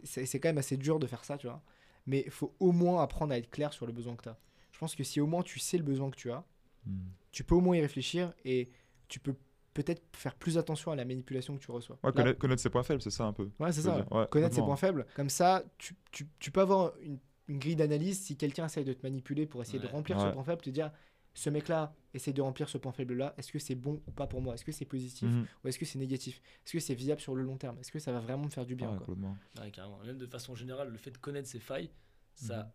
[0.04, 1.62] C'est- quand même assez dur de faire ça, tu vois.
[2.06, 4.36] Mais il faut au moins apprendre à être clair sur le besoin que tu as.
[4.72, 6.44] Je pense que si au moins tu sais le besoin que tu as,
[6.86, 6.92] Mm.
[7.32, 8.70] tu peux au moins y réfléchir et
[9.08, 9.34] tu peux
[9.74, 11.96] peut-être faire plus attention à la manipulation que tu reçois.
[12.02, 13.48] Ouais, Là- connaître, connaître ses points faibles, c'est ça un peu.
[13.60, 14.06] Ouais, c'est ça.
[14.10, 15.06] Ouais, Connaître ses points faibles.
[15.14, 17.18] Comme ça, tu, tu, tu peux avoir une,
[17.48, 19.92] une grille d'analyse si quelqu'un essaye de te manipuler pour essayer de Ouais.
[19.92, 20.92] remplir ce point faible, te dire
[21.34, 24.40] ce mec-là essaye de remplir ce point faible-là, est-ce que c'est bon ou pas pour
[24.42, 24.54] moi?
[24.54, 25.46] Est-ce que c'est positif Mhm.
[25.64, 26.40] ou est-ce que c'est négatif?
[26.66, 27.78] Est-ce que c'est viable sur le long terme?
[27.78, 29.06] Est-ce que ça va vraiment me faire du bien Ouais, quoi?
[29.06, 29.36] complètement.
[29.60, 29.98] Ouais, carrément.
[30.00, 31.90] Même de façon générale, le fait de connaître ses failles,
[32.34, 32.72] ça Mhm.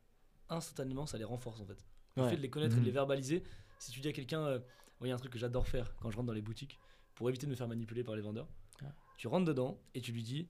[0.49, 1.85] instantanément, ça les renforce en fait.
[2.15, 2.29] Le Ouais.
[2.29, 2.85] fait de les connaître et de Mhm.
[2.85, 3.43] les verbaliser.
[3.79, 4.59] Si tu dis à quelqu'un, euh,
[5.01, 6.79] il y a un truc que j'adore faire quand je rentre dans les boutiques
[7.15, 8.47] pour éviter de me faire manipuler par les vendeurs.
[8.81, 8.87] Ouais.
[9.17, 10.47] Tu rentres dedans et tu lui dis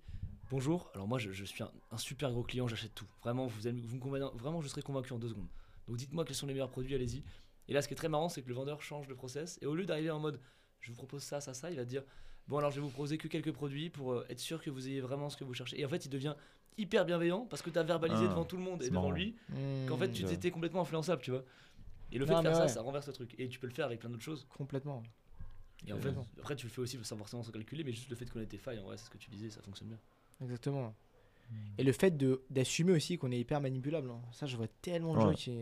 [0.54, 0.92] bonjour.
[0.94, 3.08] Alors moi, je, je suis un, un super gros client, j'achète tout.
[3.24, 5.48] Vraiment, vous, allez- vous me convainc- vraiment, je serai convaincu en deux secondes.
[5.88, 7.24] Donc dites-moi quels sont les meilleurs produits, allez-y.
[7.68, 9.66] Et là, ce qui est très marrant, c'est que le vendeur change de process et
[9.66, 10.40] au lieu d'arriver en mode
[10.80, 11.72] je vous propose ça, ça, ça.
[11.72, 12.04] Il va dire,
[12.48, 14.88] bon, alors je vais vous proposer que quelques produits pour euh, être sûr que vous
[14.88, 15.80] ayez vraiment ce que vous cherchez.
[15.80, 16.36] Et en fait, il devient
[16.78, 19.12] hyper bienveillant parce que tu as verbalisé Ah, devant tout le monde et devant marrant.
[19.14, 20.30] lui Hmm, qu'en fait, tu Ouais.
[20.30, 21.44] t'étais complètement influençable, tu vois.
[22.12, 23.34] Et le fait Non, de faire ça, ça renverse le truc.
[23.40, 24.46] Et tu peux le faire avec plein d'autres choses.
[24.56, 25.02] Complètement.
[25.88, 28.16] Et en fait, après, tu le fais aussi sans forcément se calculer, mais juste le
[28.16, 30.00] fait de connaître tes failles, en vrai, c'est ce que tu disais, ça fonctionne bien.
[30.42, 30.94] Exactement.
[31.78, 34.10] Et le fait de d'assumer aussi qu'on est hyper manipulable.
[34.10, 34.20] hein.
[34.32, 35.56] Ça, je vois tellement de gens qui,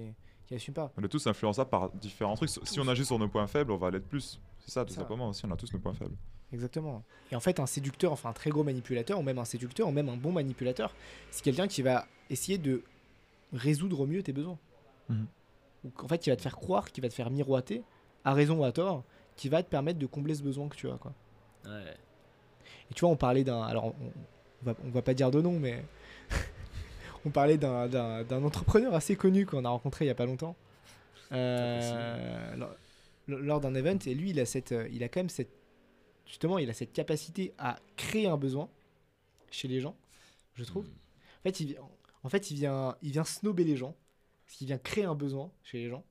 [0.45, 0.91] qui assument pas.
[0.97, 2.49] On est tous influençables par différents trucs.
[2.49, 4.39] Si on agit sur nos points faibles, on va l'être plus.
[4.59, 5.01] C'est ça, tout Ça.
[5.01, 5.45] simplement aussi.
[5.45, 6.15] On a tous nos points faibles.
[6.53, 7.03] Exactement.
[7.31, 9.91] Et en fait, un séducteur, enfin un très gros manipulateur, ou même un séducteur, ou
[9.91, 10.93] même un bon manipulateur,
[11.29, 12.83] c'est quelqu'un qui va essayer de
[13.53, 14.57] résoudre au mieux tes besoins.
[15.83, 17.83] Ou qu'en fait, qui va te faire croire, qui va te faire miroiter,
[18.23, 19.03] à raison ou à tort,
[19.35, 20.97] qui va te permettre de combler ce besoin que tu as.
[20.97, 21.13] Quoi.
[21.65, 21.95] Ouais.
[22.89, 23.61] Et tu vois, on parlait d'un.
[23.63, 23.93] Alors, on,
[24.61, 25.83] on va, on va pas dire de nom, mais.
[27.25, 30.25] on parlait d'un- d'un d'un entrepreneur assez connu qu'on a rencontré il y a pas
[30.25, 30.55] longtemps.
[31.31, 32.75] Euh, lors
[33.27, 33.97] lors d'un event.
[34.05, 35.51] Et lui, il a, cette, euh, il a quand même cette.
[36.25, 38.69] Justement, il a cette capacité à créer un besoin
[39.49, 39.95] chez les gens,
[40.55, 40.85] je trouve.
[40.85, 40.89] Mm.
[41.39, 41.77] En fait, il,
[42.23, 43.95] en fait, il vient, il vient snober les gens,
[44.45, 46.03] parce qu'il vient créer un besoin chez les gens,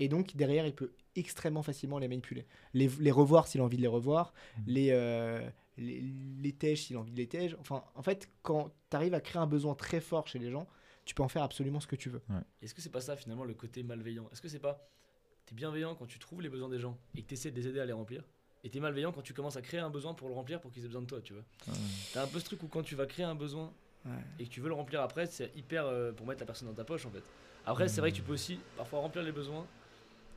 [0.00, 3.76] et donc derrière, il peut extrêmement facilement les manipuler, les, les revoir s'il a envie
[3.76, 4.64] de les revoir, Mhm.
[4.66, 7.56] les, euh, les, les tèges s'il a envie de les tèges.
[7.60, 10.66] Enfin, en fait, quand tu arrives à créer un besoin très fort chez les gens,
[11.04, 12.22] tu peux en faire absolument ce que tu veux.
[12.62, 14.28] Est-ce que c'est pas ça finalement le côté malveillant?
[14.32, 14.88] Est-ce que c'est pas.
[15.46, 17.78] T'es bienveillant quand tu trouves les besoins des gens et que t'essaies de les aider
[17.80, 18.24] à les remplir?
[18.64, 20.82] Et t'es malveillant quand tu commences à créer un besoin pour le remplir pour qu'ils
[20.82, 21.44] aient besoin de toi, tu vois?
[22.12, 23.72] T'as un peu ce truc où quand tu vas créer un besoin
[24.40, 26.74] et que tu veux le remplir après, c'est hyper euh, pour mettre la personne dans
[26.74, 27.22] ta poche en fait.
[27.64, 29.66] Après, c'est vrai que tu peux aussi parfois remplir les besoins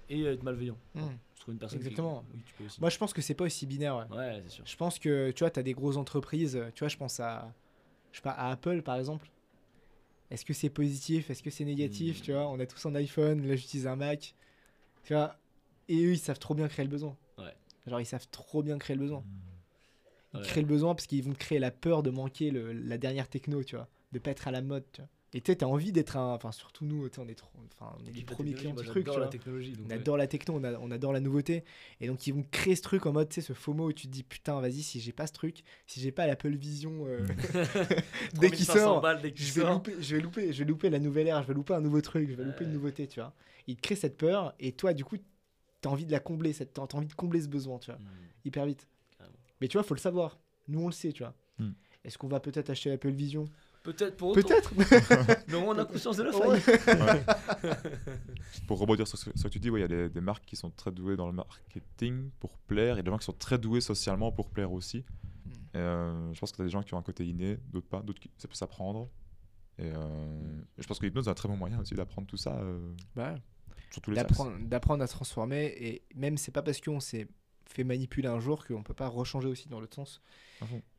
[0.10, 0.78] et être malveillant.
[0.96, 1.02] Hmm.
[1.36, 2.26] Je trouve une personne qui- Exactement.
[2.34, 2.82] Oui, tu peux aussi.
[2.82, 3.96] Moi, je pense que c'est pas aussi binaire.
[4.10, 4.18] ouais.
[4.18, 4.66] Ouais, c'est sûr.
[4.66, 7.54] Je pense que, tu vois, tu as des grosses entreprises, tu vois, je pense à,
[8.12, 9.30] je sais pas, à Apple par exemple.
[10.32, 11.30] Est-ce que c'est positif?
[11.30, 12.20] Est-ce que c'est négatif?
[12.20, 12.24] Hmm.
[12.24, 14.36] Tu vois, on a tous un iPhone, là j'utilise un Mac.
[15.04, 15.36] Tu vois,
[15.88, 17.16] et eux ils savent trop bien créer le besoin.
[17.38, 17.54] Ouais.
[17.88, 19.24] Genre ils savent trop bien créer le besoin.
[20.34, 20.44] Ils Ouais.
[20.46, 23.64] créent le besoin parce qu'ils vont créer la peur de manquer le- la dernière techno,
[23.64, 25.10] tu vois, de pas être à la mode, tu vois.
[25.34, 26.34] Et tu sais, t'as envie d'être un.
[26.34, 29.12] Enfin, surtout nous, tu on est, trop, on est les premiers clients du truc, tu
[29.12, 29.74] j'adore la technologie.
[29.74, 29.96] donc, On ouais.
[29.96, 31.64] adore la techno, on, a- on adore la nouveauté.
[32.02, 34.08] Et donc, ils vont créer ce truc en mode, tu sais, ce FOMO où tu
[34.08, 37.20] te dis, putain, vas-y, si j'ai pas ce truc, si j'ai pas l'Apple Vision euh,
[38.40, 39.74] dès qu'il 3500 sort, balles dès qu'il je vais, sort.
[39.74, 42.02] louper, je, vais louper, je vais louper la nouvelle ère, je vais louper un nouveau
[42.02, 43.34] truc, je vais louper une nouveauté, tu vois.
[43.68, 45.18] Il te crée cette peur, et toi, du coup,
[45.82, 48.00] t'as envie de la combler, cette- t'as t'as envie de combler ce besoin, tu vois,
[48.00, 48.08] Hmm.
[48.46, 48.88] hyper vite.
[49.18, 49.36] Carrément.
[49.62, 50.40] Mais tu vois, faut le savoir.
[50.68, 51.36] Nous, on le sait, tu vois.
[51.60, 51.72] Hmm.
[52.04, 53.46] Est-ce qu'on va peut-être acheter l'Apple Vision?
[53.84, 54.42] Peut-être pour autant.
[54.48, 54.74] Peut-être
[55.48, 56.60] Mais au moins, on a conscience de la Ouais.
[56.60, 57.24] faille.
[58.68, 60.56] Pour rebondir sur ce, que tu dis, ouais, il y a des, des marques qui
[60.56, 63.82] sont très douées dans le marketing pour plaire et des gens qui sont très doués
[63.82, 65.00] socialement pour plaire aussi.
[65.46, 65.52] Mm.
[65.52, 67.88] Et, euh, je pense que tu as des gens qui ont un côté inné, d'autres
[67.88, 69.10] pas, d'autres qui ça peut s'apprendre.
[69.78, 72.58] Et euh, je pense que l'hypnose est un très bon moyen aussi d'apprendre tout ça
[72.58, 72.80] euh,
[73.16, 73.36] Bah,
[73.92, 74.30] sur tous les axes.
[74.30, 77.28] d'apprendre d'apprendre à se transformer et même c'est pas parce qu'on s'est
[77.66, 80.22] fait manipuler un jour qu'on peut pas rechanger aussi dans l'autre sens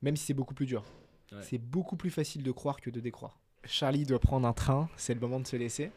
[0.03, 0.85] même si c'est beaucoup plus dur
[1.33, 1.39] Ouais.
[1.43, 5.14] c'est beaucoup plus facile de croire que de décroire Charlie doit prendre un train c'est
[5.14, 5.91] le moment de se laisser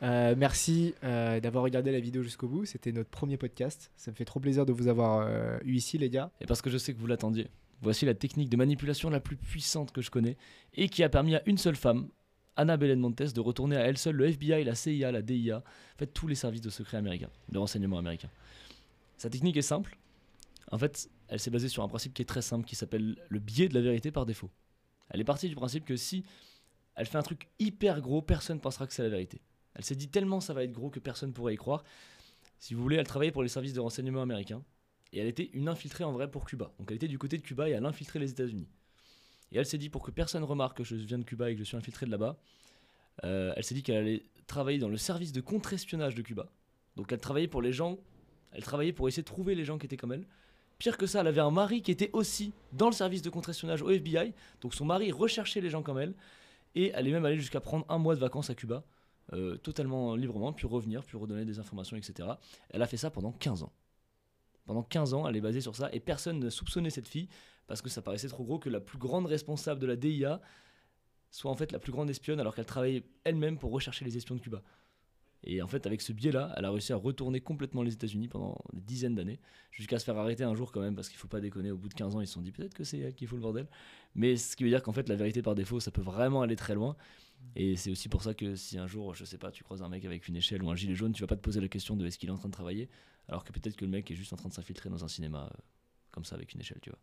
[0.00, 4.16] Euh, merci euh, d'avoir regardé la vidéo jusqu'au bout c'était notre premier podcast ça me
[4.16, 6.78] fait trop plaisir de vous avoir euh, eu ici les gars Et parce que je
[6.78, 7.48] sais que vous l'attendiez,
[7.82, 10.36] voici la technique de manipulation la plus puissante que je connais
[10.74, 12.08] et qui a permis à une seule femme,
[12.54, 15.98] Anna Belen Montes, de retourner à elle seule le FBI, la CIA, la DIA, en
[15.98, 18.30] fait tous les services de secret américains, de renseignement américains.
[19.16, 19.98] Sa technique est simple.
[20.70, 23.38] En fait, elle s'est basée sur un principe qui est très simple, qui s'appelle le
[23.40, 24.50] biais de la vérité par défaut.
[25.10, 26.24] Elle est partie du principe que si
[26.94, 29.40] elle fait un truc hyper gros, personne pensera que c'est la vérité.
[29.74, 31.84] Elle s'est dit tellement ça va être gros que personne pourrait y croire.
[32.58, 34.62] Si vous voulez, elle travaillait pour les services de renseignement américains
[35.12, 36.72] et elle était une infiltrée en vrai pour Cuba.
[36.78, 38.68] Donc elle était du côté de Cuba et elle infiltrait les États-Unis.
[39.52, 41.60] Et elle s'est dit pour que personne remarque que je viens de Cuba et que
[41.60, 42.38] je suis infiltré de là-bas,
[43.24, 46.50] euh, elle s'est dit qu'elle allait travailler dans le service de contre-espionnage de Cuba.
[46.96, 47.98] Donc elle travaillait pour les gens,
[48.52, 50.26] elle travaillait pour essayer de trouver les gens qui étaient comme elle.
[50.78, 53.82] Pire que ça, elle avait un mari qui était aussi dans le service de contre-espionnage
[53.82, 54.32] au FBI.
[54.60, 56.14] Donc son mari recherchait les gens comme elle.
[56.74, 58.84] Et elle est même allée jusqu'à prendre un mois de vacances à Cuba,
[59.32, 62.28] euh, totalement librement, puis revenir, puis redonner des informations, etc.
[62.70, 63.72] Elle a fait ça pendant 15 ans.
[64.66, 67.28] Pendant 15 ans, elle est basée sur ça, et personne ne soupçonnait cette fille,
[67.66, 70.40] parce que ça paraissait trop gros que la plus grande responsable de la DIA
[71.30, 74.36] soit en fait la plus grande espionne, alors qu'elle travaillait elle-même pour rechercher les espions
[74.36, 74.62] de Cuba.
[75.44, 78.58] Et en fait, avec ce biais-là, elle a réussi à retourner complètement les États-Unis pendant
[78.72, 79.38] des dizaines d'années,
[79.70, 81.88] jusqu'à se faire arrêter un jour quand même, parce qu'il faut pas déconner, au bout
[81.88, 83.68] de 15 ans, ils se sont dit peut-être que c'est elle qui fout le bordel.
[84.14, 86.56] Mais ce qui veut dire qu'en fait, la vérité par défaut, ça peut vraiment aller
[86.56, 86.96] très loin.
[87.54, 89.88] Et c'est aussi pour ça que si un jour, je sais pas, tu croises un
[89.88, 91.96] mec avec une échelle ou un gilet jaune, tu vas pas te poser la question
[91.96, 92.88] de est-ce qu'il est en train de travailler,
[93.28, 95.48] alors que peut-être que le mec est juste en train de s'infiltrer dans un cinéma
[95.52, 95.62] euh,
[96.10, 96.98] comme ça avec une échelle, tu vois.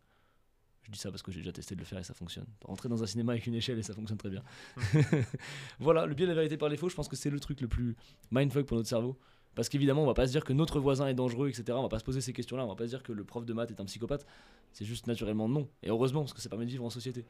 [0.86, 2.46] Je dis ça parce que j'ai déjà testé de le faire et ça fonctionne.
[2.64, 4.44] Rentrer dans un cinéma avec une échelle et ça fonctionne très bien.
[5.80, 7.66] voilà, le biais de la vérité par défaut, je pense que c'est le truc le
[7.66, 7.96] plus
[8.30, 9.18] mindfuck pour notre cerveau.
[9.56, 11.64] Parce qu'évidemment, on va pas se dire que notre voisin est dangereux, etc.
[11.70, 12.64] On va pas se poser ces questions-là.
[12.64, 14.24] On va pas se dire que le prof de maths est un psychopathe.
[14.72, 15.68] C'est juste naturellement non.
[15.82, 17.24] Et heureusement, parce que ça permet de vivre en société.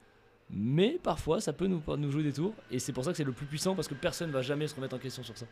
[0.50, 2.52] Mais parfois, ça peut nous, nous jouer des tours.
[2.70, 4.74] Et c'est pour ça que c'est le plus puissant, parce que personne va jamais se
[4.74, 5.46] remettre en question sur ça.